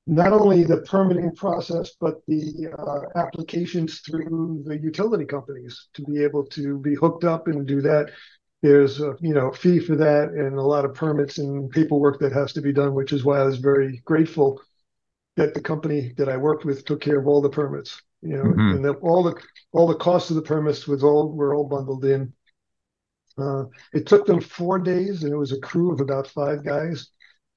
not 0.07 0.31
only 0.31 0.63
the 0.63 0.77
permitting 0.81 1.33
process, 1.35 1.91
but 1.99 2.21
the 2.27 2.67
uh, 2.77 3.19
applications 3.19 4.01
through 4.01 4.63
the 4.65 4.77
utility 4.77 5.25
companies 5.25 5.87
to 5.93 6.03
be 6.03 6.23
able 6.23 6.45
to 6.45 6.79
be 6.79 6.93
hooked 6.93 7.23
up 7.23 7.47
and 7.47 7.67
do 7.67 7.81
that. 7.81 8.11
There's 8.61 9.01
a 9.01 9.15
you 9.19 9.33
know 9.33 9.51
fee 9.51 9.79
for 9.79 9.95
that 9.95 10.29
and 10.29 10.57
a 10.57 10.61
lot 10.61 10.85
of 10.85 10.93
permits 10.93 11.37
and 11.39 11.69
paperwork 11.69 12.19
that 12.19 12.31
has 12.33 12.53
to 12.53 12.61
be 12.61 12.73
done, 12.73 12.93
which 12.93 13.13
is 13.13 13.23
why 13.23 13.39
I 13.39 13.43
was 13.43 13.57
very 13.57 14.01
grateful 14.05 14.61
that 15.37 15.53
the 15.53 15.61
company 15.61 16.13
that 16.17 16.29
I 16.29 16.37
worked 16.37 16.65
with 16.65 16.85
took 16.85 17.01
care 17.01 17.19
of 17.19 17.27
all 17.27 17.41
the 17.41 17.49
permits. 17.49 18.01
You 18.21 18.37
know, 18.37 18.43
mm-hmm. 18.43 18.75
and 18.75 18.85
the, 18.85 18.93
all 18.93 19.23
the 19.23 19.39
all 19.71 19.87
the 19.87 19.95
costs 19.95 20.29
of 20.29 20.35
the 20.35 20.41
permits 20.41 20.87
was 20.87 21.03
all 21.03 21.31
were 21.31 21.53
all 21.53 21.67
bundled 21.67 22.05
in. 22.05 22.31
Uh, 23.37 23.65
it 23.93 24.07
took 24.07 24.25
them 24.25 24.39
four 24.39 24.79
days, 24.79 25.23
and 25.23 25.33
it 25.33 25.37
was 25.37 25.51
a 25.51 25.59
crew 25.59 25.91
of 25.91 25.99
about 25.99 26.27
five 26.27 26.63
guys 26.63 27.09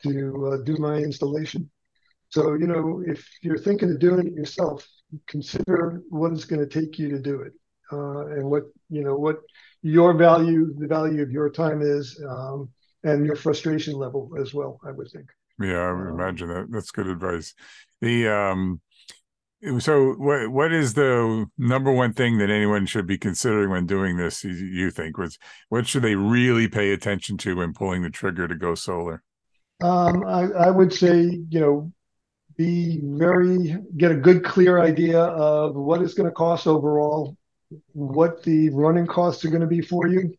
to 0.02 0.52
uh, 0.52 0.64
do 0.64 0.76
my 0.78 0.96
installation. 0.96 1.70
So, 2.30 2.54
you 2.54 2.66
know, 2.66 3.02
if 3.06 3.26
you're 3.42 3.58
thinking 3.58 3.90
of 3.90 3.98
doing 3.98 4.26
it 4.26 4.34
yourself, 4.34 4.86
consider 5.26 6.02
what 6.10 6.32
it's 6.32 6.44
going 6.44 6.66
to 6.66 6.80
take 6.80 6.98
you 6.98 7.08
to 7.10 7.18
do 7.18 7.40
it, 7.40 7.52
uh, 7.92 8.26
and 8.26 8.44
what 8.50 8.64
you 8.90 9.02
know 9.02 9.16
what 9.16 9.38
your 9.82 10.12
value, 10.12 10.74
the 10.78 10.86
value 10.86 11.22
of 11.22 11.30
your 11.30 11.50
time 11.50 11.80
is, 11.80 12.22
um, 12.28 12.68
and 13.04 13.24
your 13.24 13.36
frustration 13.36 13.94
level 13.94 14.30
as 14.40 14.52
well. 14.52 14.78
I 14.86 14.90
would 14.90 15.10
think. 15.10 15.28
Yeah, 15.60 15.78
I 15.78 15.92
would 15.92 16.08
um, 16.08 16.20
imagine 16.20 16.48
that. 16.48 16.66
That's 16.70 16.90
good 16.90 17.06
advice. 17.06 17.54
The 18.00 18.28
um, 18.28 18.80
so 19.78 20.12
what 20.12 20.50
what 20.50 20.72
is 20.72 20.94
the 20.94 21.46
number 21.56 21.90
one 21.90 22.12
thing 22.12 22.38
that 22.38 22.50
anyone 22.50 22.86
should 22.86 23.06
be 23.06 23.18
considering 23.18 23.70
when 23.70 23.86
doing 23.86 24.16
this? 24.16 24.44
You 24.44 24.90
think 24.90 25.18
was 25.18 25.38
what 25.68 25.86
should 25.86 26.02
they 26.02 26.14
really 26.14 26.68
pay 26.68 26.92
attention 26.92 27.38
to 27.38 27.56
when 27.56 27.72
pulling 27.72 28.02
the 28.02 28.10
trigger 28.10 28.46
to 28.46 28.54
go 28.54 28.74
solar? 28.74 29.22
Um, 29.80 30.24
I, 30.26 30.42
I 30.50 30.70
would 30.70 30.92
say 30.92 31.22
you 31.48 31.60
know 31.60 31.92
be 32.58 33.00
very 33.04 33.76
get 33.96 34.10
a 34.10 34.16
good 34.16 34.44
clear 34.44 34.80
idea 34.80 35.20
of 35.20 35.76
what 35.76 36.02
it's 36.02 36.14
going 36.14 36.28
to 36.28 36.34
cost 36.34 36.66
overall 36.66 37.36
what 37.92 38.42
the 38.42 38.68
running 38.70 39.06
costs 39.06 39.44
are 39.44 39.50
going 39.50 39.60
to 39.60 39.66
be 39.66 39.80
for 39.80 40.08
you 40.08 40.34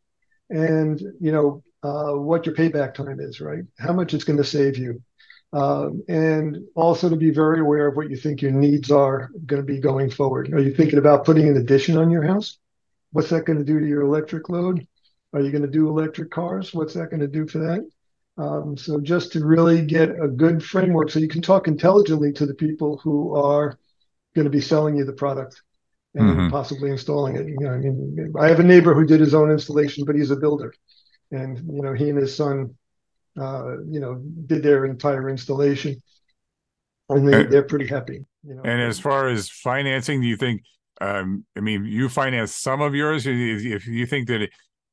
and 0.49 1.01
you 1.19 1.32
know 1.32 1.63
uh, 1.82 2.12
what 2.12 2.45
your 2.45 2.53
payback 2.53 2.93
time 2.93 3.19
is 3.19 3.39
right? 3.39 3.63
How 3.79 3.93
much 3.93 4.13
it's 4.13 4.25
going 4.25 4.38
to 4.38 4.43
save 4.43 4.77
you. 4.77 5.01
Um, 5.53 6.03
and 6.08 6.58
also 6.75 7.10
to 7.10 7.15
be 7.15 7.32
very 7.32 7.62
aware 7.62 7.88
of 7.88 7.95
what 7.95 8.10
you 8.10 8.17
think 8.17 8.41
your 8.41 8.51
needs 8.51 8.91
are 8.91 9.32
going 9.45 9.62
to 9.62 9.65
be 9.65 9.79
going 9.79 10.12
forward. 10.12 10.53
Are 10.53 10.60
you 10.60 10.75
thinking 10.75 10.99
about 10.99 11.25
putting 11.25 11.47
an 11.47 11.58
addition 11.58 11.97
on 11.97 12.12
your 12.12 12.21
house? 12.21 12.60
What's 13.13 13.29
that 13.29 13.45
going 13.45 13.58
to 13.58 13.65
do 13.65 13.79
to 13.79 13.88
your 13.88 14.01
electric 14.01 14.49
load? 14.49 14.86
Are 15.34 15.41
you 15.41 15.51
going 15.51 15.63
to 15.63 15.69
do 15.69 15.88
electric 15.88 16.29
cars? 16.29 16.73
What's 16.73 16.93
that 16.93 17.10
going 17.10 17.21
to 17.21 17.27
do 17.27 17.47
for 17.47 17.60
that 17.60 17.89
um, 18.39 18.78
so 18.78 19.02
just 19.02 19.34
to 19.34 19.45
really 19.45 19.82
get 19.86 20.10
a 20.12 20.28
good 20.28 20.63
framework 20.63 21.12
so 21.12 21.19
you 21.19 21.28
can 21.28 21.41
talk 21.41 21.67
intelligently 21.67 22.32
to 22.32 22.45
the 22.45 22.54
people 22.54 22.97
who 22.97 23.36
are 23.36 23.78
going 24.34 24.45
to 24.45 24.52
be 24.52 24.62
selling 24.62 24.95
you 24.95 25.04
the 25.04 25.12
product 25.12 25.62
and 26.15 26.30
mm-hmm. 26.30 26.49
possibly 26.49 26.89
installing 26.89 27.36
it. 27.36 27.47
You 27.47 27.60
know, 27.60 27.71
I 27.71 27.78
mean, 27.78 28.34
I 28.39 28.47
have 28.47 28.62
a 28.62 28.63
neighbor 28.63 28.93
who 28.93 29.06
did 29.06 29.19
his 29.19 29.34
own 29.34 29.52
installation, 29.52 30.06
but 30.06 30.15
he's 30.15 30.32
a 30.32 30.38
builder, 30.38 30.73
and 31.32 31.58
you 31.58 31.82
know, 31.82 31.93
he 31.93 32.10
and 32.10 32.17
his 32.17 32.36
son, 32.36 32.75
uh, 33.39 33.82
you 33.89 33.99
know, 33.99 34.15
did 34.45 34.63
their 34.63 34.86
entire 34.86 35.30
installation, 35.30 36.02
and 37.10 37.28
they, 37.28 37.43
they're 37.43 37.63
pretty 37.63 37.88
happy. 37.88 38.25
You 38.47 38.56
know. 38.56 38.62
And 38.63 38.82
as 38.82 38.99
far 38.99 39.28
as 39.28 39.49
financing, 39.49 40.21
do 40.21 40.28
you 40.28 40.38
think? 40.38 40.62
Um, 41.02 41.45
I 41.58 41.60
mean, 41.60 41.86
you 41.86 42.08
finance 42.08 42.56
some 42.56 42.82
of 42.82 42.95
yours. 42.95 43.28
If 43.28 43.86
you 43.86 44.06
think 44.06 44.30
that 44.30 44.43
it, 44.43 44.52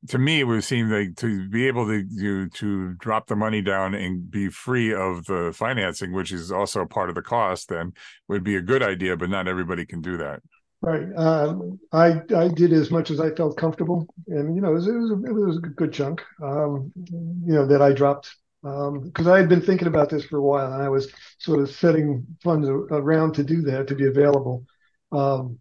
to 0.09 0.17
me, 0.17 0.39
it 0.39 0.43
would 0.43 0.63
seem 0.63 0.89
like 0.89 1.15
to 1.17 1.49
be 1.49 1.67
able 1.67 1.87
to, 1.87 2.03
to 2.19 2.49
to 2.49 2.93
drop 2.95 3.27
the 3.27 3.35
money 3.35 3.61
down 3.61 3.93
and 3.93 4.29
be 4.29 4.49
free 4.49 4.93
of 4.93 5.25
the 5.25 5.51
financing, 5.55 6.13
which 6.13 6.31
is 6.31 6.51
also 6.51 6.85
part 6.85 7.09
of 7.09 7.15
the 7.15 7.21
cost, 7.21 7.69
then 7.69 7.93
would 8.27 8.43
be 8.43 8.55
a 8.55 8.61
good 8.61 8.83
idea. 8.83 9.17
But 9.17 9.29
not 9.29 9.47
everybody 9.47 9.85
can 9.85 10.01
do 10.01 10.17
that. 10.17 10.41
Right. 10.81 11.07
Um, 11.15 11.79
I 11.91 12.21
I 12.35 12.47
did 12.49 12.71
as 12.71 12.91
much 12.91 13.09
as 13.09 13.19
I 13.19 13.31
felt 13.31 13.57
comfortable, 13.57 14.07
and 14.27 14.55
you 14.55 14.61
know, 14.61 14.69
it 14.69 14.75
was 14.75 14.87
it 14.87 14.93
was 14.93 15.11
a, 15.11 15.15
it 15.15 15.33
was 15.33 15.57
a 15.57 15.61
good 15.61 15.91
chunk, 15.91 16.23
um, 16.43 16.91
you 16.95 17.53
know, 17.53 17.65
that 17.65 17.81
I 17.81 17.93
dropped 17.93 18.35
because 18.61 19.27
um, 19.27 19.33
I 19.33 19.37
had 19.37 19.49
been 19.49 19.61
thinking 19.61 19.87
about 19.87 20.09
this 20.09 20.25
for 20.25 20.37
a 20.37 20.41
while, 20.41 20.73
and 20.73 20.83
I 20.83 20.89
was 20.89 21.11
sort 21.39 21.59
of 21.59 21.69
setting 21.69 22.25
funds 22.43 22.67
around 22.67 23.33
to 23.33 23.43
do 23.43 23.61
that 23.63 23.87
to 23.87 23.95
be 23.95 24.07
available. 24.07 24.65
Um, 25.11 25.59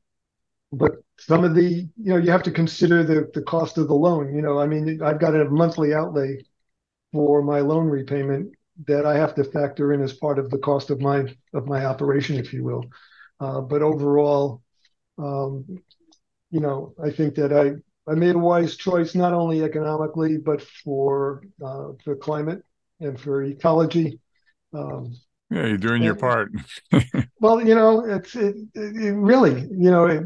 but 0.72 0.92
some 1.18 1.44
of 1.44 1.54
the 1.54 1.64
you 1.64 1.88
know 1.96 2.16
you 2.16 2.30
have 2.30 2.42
to 2.42 2.50
consider 2.50 3.02
the 3.02 3.30
the 3.34 3.42
cost 3.42 3.78
of 3.78 3.88
the 3.88 3.94
loan 3.94 4.34
you 4.34 4.42
know 4.42 4.58
i 4.58 4.66
mean 4.66 5.00
i've 5.02 5.20
got 5.20 5.34
a 5.34 5.44
monthly 5.46 5.94
outlay 5.94 6.38
for 7.12 7.42
my 7.42 7.60
loan 7.60 7.86
repayment 7.86 8.52
that 8.86 9.06
i 9.06 9.16
have 9.16 9.34
to 9.34 9.44
factor 9.44 9.92
in 9.92 10.02
as 10.02 10.12
part 10.12 10.38
of 10.38 10.50
the 10.50 10.58
cost 10.58 10.90
of 10.90 11.00
my 11.00 11.24
of 11.54 11.66
my 11.66 11.84
operation 11.84 12.36
if 12.36 12.52
you 12.52 12.62
will. 12.62 12.84
Uh, 13.38 13.60
but 13.60 13.82
overall 13.82 14.62
um, 15.18 15.64
you 16.50 16.60
know 16.60 16.94
i 17.02 17.10
think 17.10 17.34
that 17.34 17.52
i 17.52 17.72
i 18.10 18.14
made 18.14 18.34
a 18.34 18.38
wise 18.38 18.76
choice 18.76 19.14
not 19.14 19.32
only 19.32 19.62
economically 19.62 20.36
but 20.36 20.62
for 20.62 21.42
uh, 21.64 21.88
for 22.04 22.16
climate 22.16 22.62
and 23.00 23.20
for 23.20 23.42
ecology. 23.42 24.20
Um, 24.72 25.14
yeah 25.50 25.66
you're 25.66 25.78
doing 25.78 25.96
and, 25.96 26.04
your 26.04 26.14
part. 26.14 26.50
Well 27.40 27.66
you 27.66 27.74
know 27.74 28.04
it's 28.04 28.34
it, 28.34 28.56
it 28.74 29.14
really 29.14 29.60
you 29.70 29.90
know 29.90 30.06
it, 30.06 30.24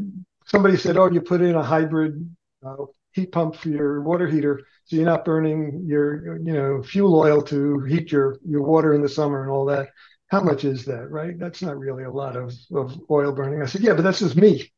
somebody 0.51 0.77
said, 0.77 0.97
"Oh, 0.97 1.09
you 1.09 1.21
put 1.21 1.41
in 1.41 1.55
a 1.55 1.63
hybrid 1.63 2.29
uh, 2.65 2.85
heat 3.13 3.31
pump 3.31 3.55
for 3.55 3.69
your 3.69 4.01
water 4.01 4.27
heater, 4.27 4.61
so 4.85 4.97
you're 4.97 5.05
not 5.05 5.25
burning 5.25 5.85
your 5.87 6.37
you 6.37 6.53
know 6.53 6.83
fuel 6.83 7.17
oil 7.17 7.41
to 7.43 7.79
heat 7.85 8.11
your 8.11 8.37
your 8.45 8.61
water 8.61 8.93
in 8.93 9.01
the 9.01 9.09
summer 9.09 9.41
and 9.41 9.51
all 9.51 9.65
that." 9.65 9.89
How 10.27 10.41
much 10.41 10.63
is 10.63 10.85
that, 10.85 11.11
right? 11.11 11.37
That's 11.37 11.61
not 11.61 11.77
really 11.77 12.05
a 12.05 12.09
lot 12.09 12.37
of, 12.37 12.53
of 12.73 12.97
oil 13.11 13.33
burning. 13.33 13.61
I 13.61 13.65
said, 13.65 13.81
yeah, 13.81 13.93
but 13.93 14.03
that's 14.03 14.19
just 14.19 14.37
me. 14.37 14.71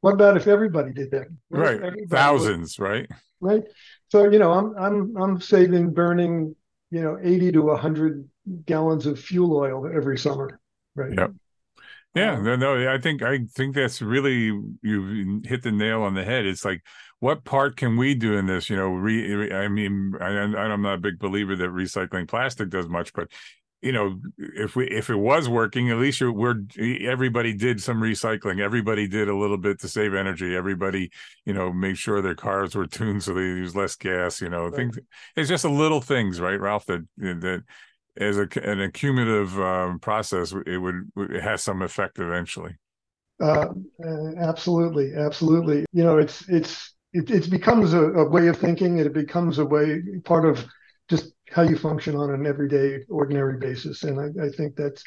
What 0.00 0.14
about 0.14 0.36
if 0.36 0.46
everybody 0.46 0.92
did 0.92 1.10
that? 1.10 1.26
Right, 1.50 1.80
thousands, 2.08 2.78
would, 2.78 2.84
right? 2.84 3.10
Right. 3.40 3.62
So 4.10 4.30
you 4.30 4.38
know, 4.38 4.52
I'm 4.52 4.76
I'm 4.76 5.16
I'm 5.16 5.40
saving 5.40 5.92
burning 5.92 6.54
you 6.92 7.02
know 7.02 7.18
80 7.20 7.52
to 7.52 7.62
100 7.62 8.28
gallons 8.66 9.06
of 9.06 9.18
fuel 9.18 9.56
oil 9.56 9.90
every 9.92 10.18
summer. 10.18 10.60
Right. 10.94 11.14
Yep. 11.16 11.32
Yeah, 12.14 12.34
um, 12.34 12.44
no, 12.44 12.56
no, 12.56 12.92
I 12.92 12.98
think 12.98 13.22
I 13.22 13.40
think 13.54 13.74
that's 13.74 14.02
really 14.02 14.52
you 14.82 15.40
hit 15.44 15.62
the 15.62 15.72
nail 15.72 16.02
on 16.02 16.14
the 16.14 16.24
head. 16.24 16.44
It's 16.44 16.64
like, 16.64 16.82
what 17.20 17.44
part 17.44 17.76
can 17.76 17.96
we 17.96 18.14
do 18.14 18.34
in 18.36 18.46
this? 18.46 18.68
You 18.68 18.76
know, 18.76 18.88
re, 18.88 19.52
I 19.52 19.68
mean, 19.68 20.12
I, 20.20 20.26
I'm 20.26 20.82
not 20.82 20.94
a 20.94 21.00
big 21.00 21.18
believer 21.18 21.56
that 21.56 21.70
recycling 21.70 22.28
plastic 22.28 22.68
does 22.68 22.88
much, 22.88 23.12
but 23.14 23.28
you 23.80 23.90
know, 23.90 24.20
if 24.38 24.76
we 24.76 24.86
if 24.88 25.10
it 25.10 25.16
was 25.16 25.48
working, 25.48 25.90
at 25.90 25.98
least 25.98 26.20
we're 26.20 26.62
everybody 26.78 27.52
did 27.52 27.82
some 27.82 28.00
recycling. 28.00 28.60
Everybody 28.60 29.08
did 29.08 29.28
a 29.28 29.36
little 29.36 29.58
bit 29.58 29.80
to 29.80 29.88
save 29.88 30.14
energy. 30.14 30.54
Everybody, 30.54 31.10
you 31.46 31.52
know, 31.52 31.72
made 31.72 31.98
sure 31.98 32.22
their 32.22 32.36
cars 32.36 32.76
were 32.76 32.86
tuned 32.88 33.24
so 33.24 33.34
they 33.34 33.40
use 33.40 33.74
less 33.74 33.96
gas. 33.96 34.40
You 34.40 34.50
know, 34.50 34.66
right. 34.66 34.74
things. 34.74 34.98
It's 35.34 35.48
just 35.48 35.64
a 35.64 35.70
little 35.70 36.00
things, 36.00 36.40
right, 36.40 36.60
Ralph? 36.60 36.86
That 36.86 37.06
that 37.16 37.64
as 38.16 38.38
a, 38.38 38.48
an 38.62 38.80
accumulative 38.80 39.58
um, 39.60 39.98
process, 39.98 40.54
it 40.66 40.78
would 40.78 41.10
it 41.16 41.42
has 41.42 41.62
some 41.62 41.82
effect 41.82 42.18
eventually. 42.18 42.76
Uh, 43.40 43.68
absolutely, 44.38 45.12
absolutely. 45.14 45.84
You 45.92 46.04
know, 46.04 46.18
it's 46.18 46.48
it's 46.48 46.94
it, 47.12 47.30
it 47.30 47.50
becomes 47.50 47.92
a, 47.92 48.02
a, 48.02 48.28
way 48.28 48.48
of 48.48 48.58
thinking. 48.58 48.98
It 48.98 49.12
becomes 49.12 49.58
a 49.58 49.64
way 49.64 50.02
part 50.24 50.44
of 50.44 50.64
just 51.08 51.32
how 51.50 51.62
you 51.62 51.76
function 51.76 52.16
on 52.16 52.32
an 52.32 52.46
everyday, 52.46 53.00
ordinary 53.08 53.58
basis. 53.58 54.04
And 54.04 54.20
I, 54.20 54.46
I 54.46 54.48
think 54.50 54.76
that's 54.76 55.02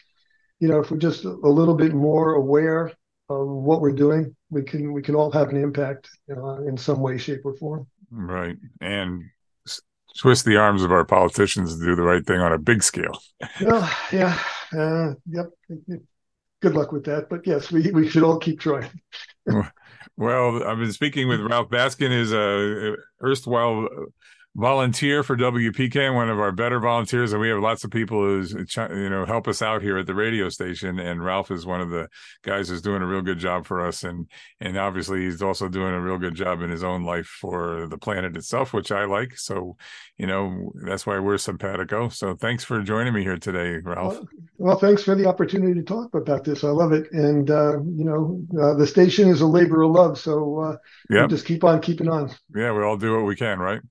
you 0.59 0.67
know, 0.67 0.79
if 0.79 0.91
we're 0.91 0.97
just 0.97 1.25
a 1.25 1.29
little 1.29 1.75
bit 1.75 1.93
more 1.93 2.35
aware 2.35 2.91
of 3.29 3.47
what 3.47 3.81
we're 3.81 3.91
doing, 3.91 4.35
we 4.49 4.63
can 4.63 4.93
we 4.93 5.01
can 5.01 5.15
all 5.15 5.31
have 5.31 5.49
an 5.49 5.57
impact 5.57 6.09
you 6.27 6.35
know, 6.35 6.65
in 6.67 6.77
some 6.77 7.01
way, 7.01 7.17
shape, 7.17 7.41
or 7.45 7.55
form. 7.55 7.87
Right, 8.11 8.55
and 8.81 9.23
twist 10.17 10.45
the 10.45 10.58
arms 10.58 10.84
of 10.84 10.91
our 10.91 11.06
politicians 11.06 11.78
to 11.78 11.86
do 11.86 11.95
the 11.95 12.01
right 12.01 12.25
thing 12.25 12.39
on 12.39 12.54
a 12.54 12.58
big 12.58 12.84
scale. 12.84 13.21
well, 13.62 13.89
yeah, 14.12 14.39
uh, 14.78 15.13
yep. 15.30 15.49
Good 16.62 16.73
luck 16.73 16.91
with 16.91 17.06
that. 17.06 17.30
But 17.30 17.45
yes, 17.45 17.71
we, 17.71 17.91
we 17.91 18.08
should 18.10 18.23
all 18.23 18.39
keep 18.39 18.60
trying. 18.60 18.89
well, 20.17 20.63
I've 20.63 20.80
been 20.80 20.93
speaking 20.93 21.28
with 21.28 21.41
Ralph 21.41 21.69
Baskin, 21.69 22.12
is 22.12 22.34
a 22.34 22.95
erstwhile 23.21 23.88
volunteer 24.55 25.21
for 25.21 25.35
WPK, 25.35 26.13
one 26.13 26.29
of 26.29 26.39
our 26.39 26.53
better 26.53 26.79
volunteers, 26.79 27.33
and 27.33 27.41
we 27.41 27.49
have 27.49 27.59
lots 27.59 27.83
of 27.83 27.91
people 27.91 28.21
who's 28.21 28.53
you 28.53 29.09
know 29.09 29.25
help 29.25 29.47
us 29.47 29.61
out 29.61 29.81
here 29.81 29.97
at 29.97 30.07
the 30.07 30.15
radio 30.15 30.47
station. 30.49 30.97
And 30.97 31.23
Ralph 31.23 31.51
is 31.51 31.65
one 31.65 31.81
of 31.81 31.89
the 31.89 32.07
guys 32.41 32.69
who's 32.69 32.81
doing 32.81 33.01
a 33.01 33.07
real 33.07 33.21
good 33.21 33.37
job 33.37 33.65
for 33.65 33.85
us, 33.85 34.03
and 34.03 34.27
and 34.61 34.77
obviously 34.77 35.23
he's 35.23 35.41
also 35.41 35.67
doing 35.67 35.93
a 35.93 36.01
real 36.01 36.17
good 36.17 36.35
job 36.35 36.61
in 36.61 36.69
his 36.69 36.83
own 36.83 37.03
life 37.03 37.27
for 37.27 37.87
the 37.87 37.97
planet 37.97 38.37
itself, 38.37 38.73
which 38.73 38.91
I 38.91 39.05
like. 39.05 39.37
So 39.37 39.75
you 40.17 40.25
know 40.25 40.71
that's 40.85 41.05
why 41.05 41.19
we're 41.19 41.37
simpatico. 41.37 42.09
So 42.09 42.35
thanks 42.35 42.63
for 42.63 42.81
joining 42.81 43.13
me 43.13 43.23
here 43.23 43.37
today, 43.37 43.81
Ralph. 43.83 44.13
Well, 44.13 44.27
well 44.57 44.79
thanks 44.79 45.03
for 45.03 45.15
the 45.15 45.25
opportunity 45.25 45.73
to 45.73 45.83
talk 45.83 46.15
about 46.15 46.45
this. 46.45 46.63
I 46.63 46.69
love 46.69 46.93
it, 46.93 47.11
and 47.11 47.51
uh, 47.51 47.81
you 47.81 48.05
know 48.05 48.41
uh, 48.61 48.73
the 48.75 48.87
station 48.87 49.27
is 49.27 49.41
a 49.41 49.47
labor 49.47 49.81
of 49.81 49.91
love. 49.91 50.17
So 50.17 50.59
uh, 50.59 50.77
yeah, 51.09 51.19
we'll 51.19 51.27
just 51.27 51.45
keep 51.45 51.65
on 51.65 51.81
keeping 51.81 52.07
on. 52.07 52.31
Yeah, 52.55 52.71
we 52.71 52.83
all 52.83 52.95
do 52.95 53.17
what 53.17 53.25
we 53.25 53.35
can, 53.35 53.59
right? 53.59 53.81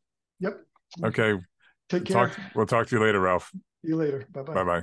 Okay. 1.02 1.38
Take 1.88 2.04
care. 2.06 2.28
Talk, 2.28 2.38
we'll 2.54 2.66
talk 2.66 2.86
to 2.88 2.96
you 2.96 3.02
later, 3.02 3.20
Ralph. 3.20 3.50
See 3.82 3.88
you 3.88 3.96
later. 3.96 4.26
Bye 4.32 4.42
bye. 4.42 4.54
Bye 4.54 4.64
bye. 4.64 4.82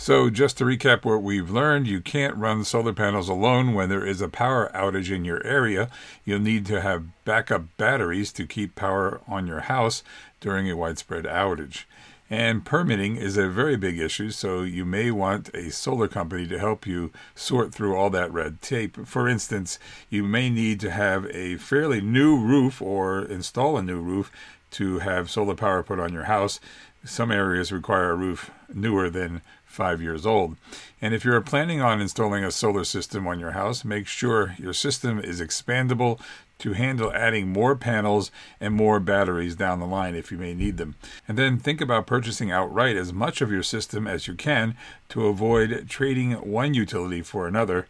So, 0.00 0.30
just 0.30 0.58
to 0.58 0.64
recap 0.64 1.04
what 1.04 1.24
we've 1.24 1.50
learned, 1.50 1.88
you 1.88 2.00
can't 2.00 2.36
run 2.36 2.62
solar 2.62 2.92
panels 2.92 3.28
alone 3.28 3.74
when 3.74 3.88
there 3.88 4.06
is 4.06 4.20
a 4.20 4.28
power 4.28 4.70
outage 4.72 5.10
in 5.12 5.24
your 5.24 5.44
area. 5.44 5.90
You'll 6.24 6.38
need 6.38 6.66
to 6.66 6.80
have 6.80 7.06
backup 7.24 7.64
batteries 7.76 8.32
to 8.34 8.46
keep 8.46 8.76
power 8.76 9.20
on 9.26 9.48
your 9.48 9.60
house 9.60 10.04
during 10.40 10.70
a 10.70 10.76
widespread 10.76 11.24
outage. 11.24 11.84
And 12.30 12.64
permitting 12.64 13.16
is 13.16 13.36
a 13.36 13.48
very 13.48 13.76
big 13.76 13.98
issue, 13.98 14.30
so 14.30 14.62
you 14.62 14.84
may 14.84 15.10
want 15.10 15.48
a 15.54 15.70
solar 15.70 16.08
company 16.08 16.46
to 16.46 16.58
help 16.58 16.86
you 16.86 17.10
sort 17.34 17.72
through 17.72 17.96
all 17.96 18.10
that 18.10 18.32
red 18.32 18.60
tape. 18.60 19.06
For 19.06 19.26
instance, 19.26 19.78
you 20.10 20.22
may 20.22 20.50
need 20.50 20.78
to 20.80 20.90
have 20.90 21.26
a 21.34 21.56
fairly 21.56 22.02
new 22.02 22.38
roof 22.38 22.82
or 22.82 23.22
install 23.22 23.78
a 23.78 23.82
new 23.82 24.00
roof 24.00 24.30
to 24.72 24.98
have 25.00 25.30
solar 25.30 25.54
power 25.54 25.82
put 25.82 25.98
on 25.98 26.12
your 26.12 26.24
house. 26.24 26.60
Some 27.04 27.30
areas 27.30 27.72
require 27.72 28.10
a 28.10 28.16
roof 28.16 28.50
newer 28.72 29.08
than 29.08 29.40
five 29.64 30.02
years 30.02 30.26
old. 30.26 30.56
And 31.00 31.14
if 31.14 31.24
you're 31.24 31.40
planning 31.40 31.80
on 31.80 32.00
installing 32.00 32.42
a 32.42 32.50
solar 32.50 32.84
system 32.84 33.26
on 33.26 33.38
your 33.38 33.52
house, 33.52 33.84
make 33.84 34.06
sure 34.06 34.56
your 34.58 34.72
system 34.72 35.20
is 35.20 35.40
expandable 35.40 36.20
to 36.58 36.72
handle 36.72 37.12
adding 37.12 37.48
more 37.48 37.76
panels 37.76 38.30
and 38.60 38.74
more 38.74 38.98
batteries 38.98 39.54
down 39.54 39.78
the 39.78 39.86
line 39.86 40.14
if 40.14 40.32
you 40.32 40.38
may 40.38 40.54
need 40.54 40.76
them. 40.76 40.96
And 41.28 41.38
then 41.38 41.58
think 41.58 41.80
about 41.80 42.06
purchasing 42.06 42.50
outright 42.50 42.96
as 42.96 43.12
much 43.12 43.40
of 43.40 43.52
your 43.52 43.62
system 43.62 44.06
as 44.06 44.26
you 44.26 44.34
can 44.34 44.76
to 45.10 45.26
avoid 45.26 45.86
trading 45.88 46.32
one 46.32 46.74
utility 46.74 47.22
for 47.22 47.46
another. 47.46 47.86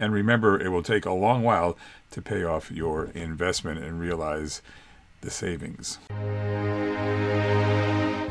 And 0.00 0.12
remember, 0.12 0.58
it 0.58 0.70
will 0.70 0.82
take 0.82 1.04
a 1.04 1.12
long 1.12 1.42
while 1.42 1.76
to 2.12 2.22
pay 2.22 2.44
off 2.44 2.70
your 2.70 3.06
investment 3.06 3.84
and 3.84 4.00
realize 4.00 4.62
the 5.20 5.30
savings. 5.30 5.98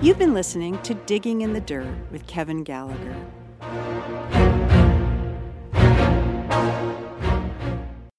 You've 0.01 0.19
been 0.19 0.33
listening 0.33 0.81
to 0.83 0.93
Digging 0.93 1.41
in 1.41 1.53
the 1.53 1.61
Dirt 1.61 1.97
with 2.11 2.27
Kevin 2.27 2.63
Gallagher. 2.63 3.15